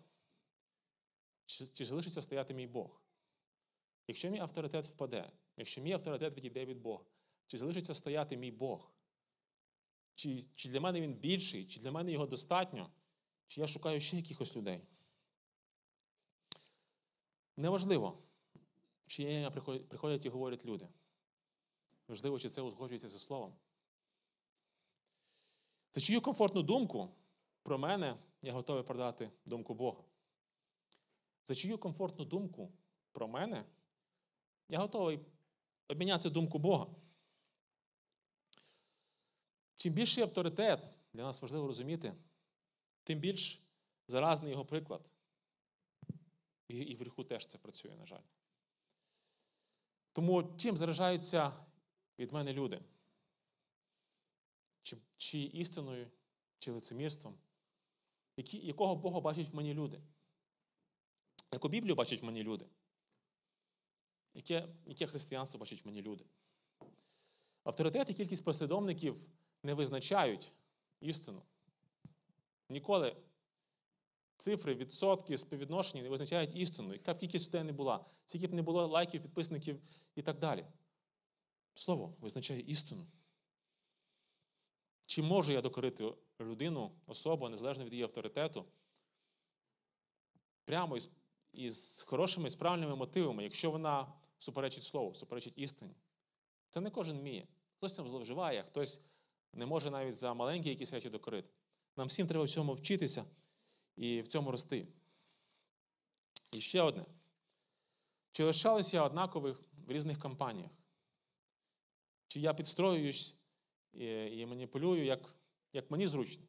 чи, 1.45 1.67
чи 1.67 1.85
залишиться 1.85 2.21
стояти 2.21 2.53
мій 2.53 2.67
Бог? 2.67 3.01
Якщо 4.07 4.29
мій 4.29 4.39
авторитет 4.39 4.87
впаде, 4.87 5.31
якщо 5.57 5.81
мій 5.81 5.91
авторитет 5.91 6.37
відійде 6.37 6.65
від 6.65 6.81
Бога, 6.81 7.05
чи 7.47 7.57
залишиться 7.57 7.95
стояти 7.95 8.37
мій 8.37 8.51
Бог? 8.51 8.91
Чи, 10.15 10.43
чи 10.55 10.69
для 10.69 10.79
мене 10.79 11.01
він 11.01 11.13
більший, 11.13 11.65
чи 11.65 11.79
для 11.79 11.91
мене 11.91 12.11
його 12.11 12.25
достатньо, 12.25 12.91
чи 13.47 13.61
я 13.61 13.67
шукаю 13.67 14.01
ще 14.01 14.17
якихось 14.17 14.55
людей? 14.55 14.81
Неважливо, 17.57 18.23
чи 19.07 19.23
я 19.23 19.51
приходять, 19.51 20.25
і 20.25 20.29
говорять 20.29 20.65
люди. 20.65 20.87
Важливо, 22.07 22.39
чи 22.39 22.49
це 22.49 22.61
узгоджується 22.61 23.09
зі 23.09 23.19
словом. 23.19 23.53
За 25.95 26.01
чию 26.01 26.21
комфортну 26.21 26.61
думку 26.61 27.15
про 27.63 27.77
мене 27.77 28.17
я 28.41 28.53
готовий 28.53 28.83
продати 28.83 29.31
думку 29.45 29.73
Бога. 29.73 30.03
За 31.45 31.55
чию 31.55 31.77
комфортну 31.77 32.25
думку 32.25 32.71
про 33.11 33.27
мене 33.27 33.65
я 34.69 34.79
готовий 34.79 35.19
обміняти 35.87 36.29
думку 36.29 36.59
Бога. 36.59 36.87
Чим 39.77 39.93
більший 39.93 40.23
авторитет, 40.23 40.89
для 41.13 41.23
нас 41.23 41.41
важливо 41.41 41.67
розуміти, 41.67 42.15
тим 43.03 43.19
більш 43.19 43.61
заразний 44.07 44.51
його 44.51 44.65
приклад. 44.65 45.09
І, 46.67 46.95
в 46.95 46.99
гріху 46.99 47.23
теж 47.23 47.47
це 47.47 47.57
працює, 47.57 47.95
на 47.95 48.05
жаль. 48.05 48.23
Тому 50.13 50.57
чим 50.57 50.77
заражаються 50.77 51.65
від 52.19 52.33
мене 52.33 52.53
люди? 52.53 52.81
Чи, 54.85 54.97
чи 55.17 55.39
істиною, 55.39 56.11
чи 56.59 56.71
лицемірством? 56.71 57.37
Які, 58.37 58.57
якого 58.57 58.95
Бога 58.95 59.19
бачать 59.19 59.49
в 59.49 59.55
мені 59.55 59.73
люди? 59.73 60.01
Яку 61.53 61.69
Біблію 61.69 61.95
бачать 61.95 62.21
в 62.21 62.25
мені 62.25 62.43
люди? 62.43 62.65
Яке, 64.33 64.67
яке 64.85 65.07
християнство 65.07 65.59
бачать 65.59 65.83
в 65.83 65.87
мені 65.87 66.01
люди? 66.01 66.25
Авторитет 67.63 68.09
і 68.09 68.13
кількість 68.13 68.43
послідовників 68.43 69.21
не 69.63 69.73
визначають 69.73 70.51
істину. 70.99 71.41
Ніколи 72.69 73.15
цифри, 74.37 74.75
відсотки, 74.75 75.37
співвідношення 75.37 76.03
не 76.03 76.09
визначають 76.09 76.55
істину. 76.55 76.93
Яка 76.93 77.13
б 77.13 77.17
кількість 77.17 77.47
людей 77.47 77.63
не 77.63 77.71
була, 77.71 78.05
скільки 78.25 78.47
б 78.47 78.53
не 78.53 78.61
було 78.61 78.87
лайків, 78.87 79.21
підписників 79.21 79.81
і 80.15 80.21
так 80.21 80.39
далі. 80.39 80.65
Слово 81.75 82.15
визначає 82.19 82.61
істину. 82.61 83.07
Чи 85.05 85.21
можу 85.21 85.51
я 85.51 85.61
докорити 85.61 86.13
людину, 86.39 86.91
особу, 87.07 87.49
незалежно 87.49 87.85
від 87.85 87.93
її 87.93 88.03
авторитету, 88.03 88.65
прямо 90.65 90.97
із, 90.97 91.09
із 91.53 92.01
хорошими, 92.01 92.49
з 92.49 92.55
правильними 92.55 92.95
мотивами, 92.95 93.43
якщо 93.43 93.71
вона 93.71 94.13
суперечить 94.39 94.83
слову, 94.83 95.15
суперечить 95.15 95.53
істині? 95.57 95.95
Це 96.69 96.81
не 96.81 96.89
кожен 96.89 97.19
вміє. 97.19 97.47
Хтось 97.77 97.95
цим 97.95 98.07
зловживає, 98.07 98.63
хтось 98.63 99.01
не 99.53 99.65
може 99.65 99.91
навіть 99.91 100.15
за 100.15 100.33
маленькі 100.33 100.69
якісь 100.69 100.93
речі 100.93 101.09
докорити. 101.09 101.49
Нам 101.97 102.07
всім 102.07 102.27
треба 102.27 102.45
в 102.45 102.49
цьому 102.49 102.73
вчитися 102.73 103.25
і 103.95 104.21
в 104.21 104.27
цьому 104.27 104.51
рости. 104.51 104.87
І 106.51 106.61
ще 106.61 106.81
одне. 106.81 107.05
Чи 108.31 108.43
лишалися 108.43 108.97
я 108.97 109.03
однакових 109.03 109.61
в 109.87 109.91
різних 109.91 110.19
кампаніях? 110.19 110.71
Чи 112.27 112.39
я 112.39 112.53
підстроююсь 112.53 113.35
і, 113.95 114.37
і 114.37 114.45
маніпулюю, 114.45 115.05
як, 115.05 115.35
як 115.73 115.91
мені 115.91 116.07
зручно? 116.07 116.43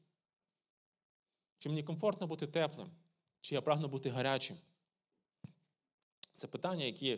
Чи 1.58 1.68
мені 1.68 1.82
комфортно 1.82 2.26
бути 2.26 2.46
теплим? 2.46 2.90
Чи 3.40 3.54
я 3.54 3.60
прагну 3.60 3.88
бути 3.88 4.10
гарячим? 4.10 4.56
Це 6.36 6.46
питання, 6.46 6.84
які 6.84 7.16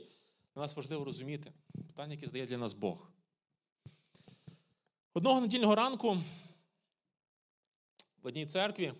для 0.54 0.62
нас 0.62 0.76
важливо 0.76 1.04
розуміти. 1.04 1.52
Питання, 1.86 2.14
які 2.14 2.26
здає 2.26 2.46
для 2.46 2.58
нас 2.58 2.72
Бог. 2.72 3.10
Одного 5.14 5.40
недільного 5.40 5.74
ранку 5.74 6.22
в 8.22 8.26
одній 8.26 8.46
церкві 8.46 8.94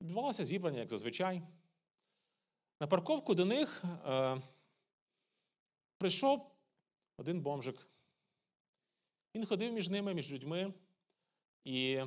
відбувалося 0.00 0.44
зібрання, 0.44 0.78
як 0.78 0.88
зазвичай. 0.88 1.42
На 2.80 2.86
парковку 2.86 3.34
до 3.34 3.44
них 3.44 3.84
е, 3.84 4.42
прийшов 5.98 6.50
один 7.16 7.40
бомжик. 7.40 7.89
Він 9.34 9.46
ходив 9.46 9.72
між 9.72 9.88
ними, 9.88 10.14
між 10.14 10.30
людьми, 10.30 10.74
і 11.64 12.02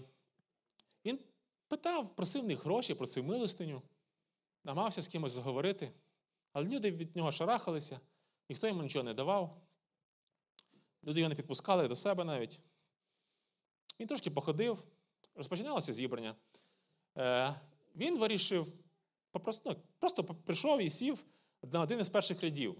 він 1.05 1.19
питав, 1.67 2.15
просив 2.15 2.43
в 2.43 2.47
них 2.47 2.63
гроші, 2.63 2.93
просив 2.93 3.23
милостиню, 3.23 3.81
намагався 4.63 5.01
з 5.01 5.07
кимось 5.07 5.31
заговорити, 5.31 5.91
але 6.53 6.65
люди 6.65 6.91
від 6.91 7.15
нього 7.15 7.31
шарахалися, 7.31 7.99
ніхто 8.49 8.67
йому 8.67 8.83
нічого 8.83 9.03
не 9.03 9.13
давав. 9.13 9.61
Люди 11.03 11.19
його 11.19 11.29
не 11.29 11.35
підпускали 11.35 11.87
до 11.87 11.95
себе 11.95 12.23
навіть. 12.23 12.59
Він 13.99 14.07
трошки 14.07 14.31
походив, 14.31 14.83
розпочиналося 15.35 15.93
зібрання. 15.93 16.35
Е, 17.17 17.61
Він 17.95 18.19
вирішив, 18.19 18.73
просто 19.99 20.23
прийшов 20.23 20.81
і 20.81 20.89
сів 20.89 21.25
на 21.63 21.81
один 21.81 21.99
із 21.99 22.09
перших 22.09 22.43
рядів. 22.43 22.77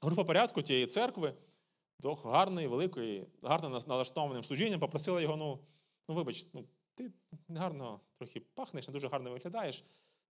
Група 0.00 0.24
порядку 0.24 0.62
тієї 0.62 0.86
церкви, 0.86 1.34
до 1.98 2.14
гарної, 2.14 2.66
великої, 2.66 3.26
гарно 3.42 3.80
налаштованим 3.86 4.44
служінням, 4.44 4.80
попросила 4.80 5.20
його: 5.20 5.36
ну, 5.36 5.58
ну 6.08 6.14
вибач, 6.14 6.46
ну, 6.52 6.64
ти 6.94 7.12
гарно 7.48 8.00
трохи 8.18 8.40
пахнеш, 8.40 8.88
не 8.88 8.92
дуже 8.92 9.08
гарно 9.08 9.30
виглядаєш. 9.30 9.84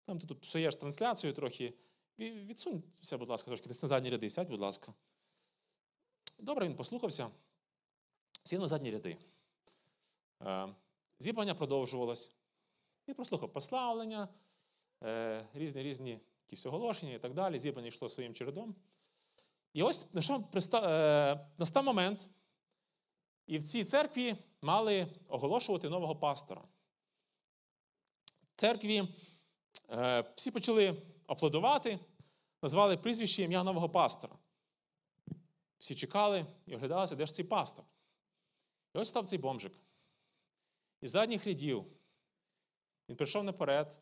Там 0.05 0.19
ти 0.19 0.27
тут 0.27 0.41
псуєш 0.41 0.75
трансляцію 0.75 1.33
трохи. 1.33 1.73
Відсунься, 2.19 3.17
будь 3.17 3.29
ласка, 3.29 3.47
трошки 3.47 3.67
десь 3.67 3.81
на 3.81 3.87
задні 3.87 4.09
ряди, 4.09 4.29
сядь, 4.29 4.49
будь 4.49 4.59
ласка. 4.59 4.93
Добре, 6.39 6.65
він 6.65 6.75
послухався, 6.75 7.31
сів 8.43 8.59
на 8.59 8.67
задні 8.67 8.91
ряди. 8.91 9.17
Е, 10.41 10.75
Зібрання 11.19 11.55
продовжувалось. 11.55 12.31
Він 13.07 13.15
прослухав 13.15 13.53
пославлення, 13.53 14.27
е, 15.03 15.47
різні 15.53 15.83
різні 15.83 16.19
якісь 16.47 16.65
оголошення 16.65 17.13
і 17.13 17.19
так 17.19 17.33
далі. 17.33 17.59
Зібрання 17.59 17.87
йшло 17.87 18.09
своїм 18.09 18.33
чередом. 18.33 18.75
І 19.73 19.83
ось 19.83 20.07
настав, 20.13 20.83
настав 21.57 21.83
момент, 21.83 22.27
і 23.47 23.57
в 23.57 23.63
цій 23.63 23.83
церкві 23.83 24.37
мали 24.61 25.07
оголошувати 25.27 25.89
нового 25.89 26.15
пастора. 26.15 26.61
В 28.55 28.59
церкві 28.59 29.15
е, 29.89 30.33
всі 30.35 30.51
почали 30.51 31.01
аплодувати, 31.27 31.99
назвали 32.61 32.97
прізвище 32.97 33.43
ім'я 33.43 33.63
нового 33.63 33.89
пастора. 33.89 34.35
Всі 35.79 35.95
чекали 35.95 36.45
і 36.65 36.75
оглядалися, 36.75 37.15
де 37.15 37.25
ж 37.25 37.33
цей 37.33 37.45
пастор. 37.45 37.85
І 38.95 38.97
ось 38.97 39.09
став 39.09 39.27
цей 39.27 39.39
бомжик. 39.39 39.73
Із 41.01 41.11
задніх 41.11 41.47
рядів 41.47 41.85
він 43.09 43.15
прийшов 43.15 43.43
наперед 43.43 43.99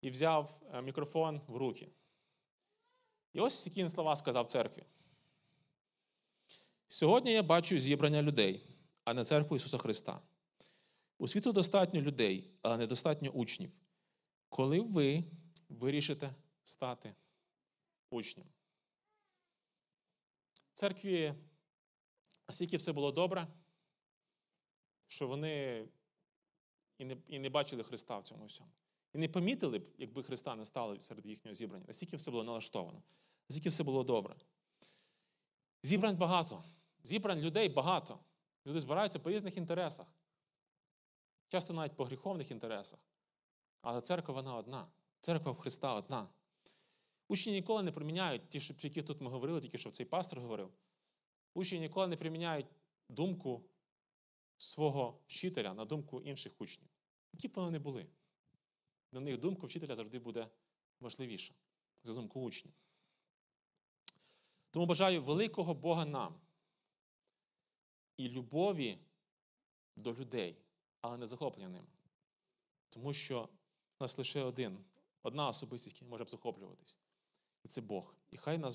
і 0.00 0.10
взяв 0.10 0.60
е, 0.72 0.82
мікрофон 0.82 1.40
в 1.46 1.56
руки. 1.56 1.88
І 3.34 3.40
ось 3.40 3.66
які 3.66 3.80
він 3.80 3.90
слова 3.90 4.16
сказав 4.16 4.46
церкві. 4.46 4.84
Сьогодні 6.88 7.32
я 7.32 7.42
бачу 7.42 7.78
зібрання 7.78 8.22
людей, 8.22 8.66
а 9.04 9.14
не 9.14 9.24
церкву 9.24 9.56
Ісуса 9.56 9.78
Христа. 9.78 10.20
У 11.18 11.28
світу 11.28 11.52
достатньо 11.52 12.00
людей, 12.00 12.50
але 12.62 12.76
недостатньо 12.76 13.30
учнів. 13.30 13.70
Коли 14.48 14.80
ви 14.80 15.24
вирішите 15.68 16.34
стати 16.64 17.14
учнем. 18.10 18.46
В 20.72 20.74
церкві 20.74 21.34
настільки 22.48 22.76
все 22.76 22.92
було 22.92 23.12
добре, 23.12 23.46
що 25.06 25.28
вони 25.28 25.86
і 26.98 27.04
не, 27.04 27.16
і 27.28 27.38
не 27.38 27.48
бачили 27.50 27.82
Христа 27.82 28.18
в 28.18 28.24
цьому 28.24 28.46
всьому. 28.46 28.70
І 29.14 29.18
не 29.18 29.28
помітили 29.28 29.78
б, 29.78 29.94
якби 29.98 30.22
Христа 30.22 30.56
не 30.56 30.64
стало 30.64 31.00
серед 31.00 31.26
їхнього 31.26 31.54
зібрання. 31.54 31.84
Настільки 31.88 32.16
все 32.16 32.30
було 32.30 32.44
налаштовано, 32.44 33.02
настільки 33.48 33.68
все 33.68 33.82
було 33.82 34.04
добре. 34.04 34.36
Зібрань 35.82 36.16
багато. 36.16 36.64
Зібрань 37.04 37.40
людей 37.40 37.68
багато. 37.68 38.18
Люди 38.66 38.80
збираються 38.80 39.18
по 39.18 39.30
різних 39.30 39.56
інтересах. 39.56 40.06
Часто 41.48 41.72
навіть 41.72 41.96
по 41.96 42.04
гріховних 42.04 42.50
інтересах. 42.50 42.98
Але 43.82 44.00
церква 44.00 44.34
вона 44.34 44.56
одна. 44.56 44.88
Церква 45.20 45.52
в 45.52 45.56
Христа 45.56 45.94
одна. 45.94 46.28
Учні 47.28 47.52
ніколи 47.52 47.82
не 47.82 47.92
приміняють 47.92 48.48
ті, 48.48 48.60
про 48.60 48.80
які 48.82 49.02
тут 49.02 49.20
ми 49.20 49.30
говорили, 49.30 49.60
тільки 49.60 49.78
що 49.78 49.90
цей 49.90 50.06
пастор 50.06 50.40
говорив. 50.40 50.72
Учні 51.54 51.80
ніколи 51.80 52.06
не 52.06 52.16
приміняють 52.16 52.66
думку 53.08 53.64
свого 54.58 55.20
вчителя 55.26 55.74
на 55.74 55.84
думку 55.84 56.20
інших 56.20 56.52
учнів. 56.58 56.88
Які 57.32 57.48
б 57.48 57.52
вони 57.54 57.70
не 57.70 57.78
були. 57.78 58.06
Для 59.12 59.20
них 59.20 59.40
думка 59.40 59.66
вчителя 59.66 59.94
завжди 59.94 60.18
буде 60.18 60.48
важливіша 61.00 61.54
за 62.02 62.14
думку 62.14 62.40
учнів. 62.40 62.74
Тому 64.74 64.86
бажаю 64.86 65.22
великого 65.22 65.74
Бога 65.74 66.04
нам 66.04 66.34
і 68.16 68.28
любові 68.28 68.98
до 69.96 70.14
людей, 70.14 70.56
але 71.00 71.16
не 71.16 71.26
захоплення 71.26 71.68
ними. 71.68 71.86
Тому 72.90 73.12
що 73.12 73.48
у 74.00 74.04
нас 74.04 74.18
лише 74.18 74.42
один, 74.42 74.78
одна 75.22 75.48
особистість, 75.48 75.96
яка 75.96 76.10
може 76.10 76.24
захоплюватись. 76.24 76.96
І 77.64 77.68
це 77.68 77.80
Бог. 77.80 78.14
І 78.30 78.36
хай 78.36 78.58
нас 78.58 78.72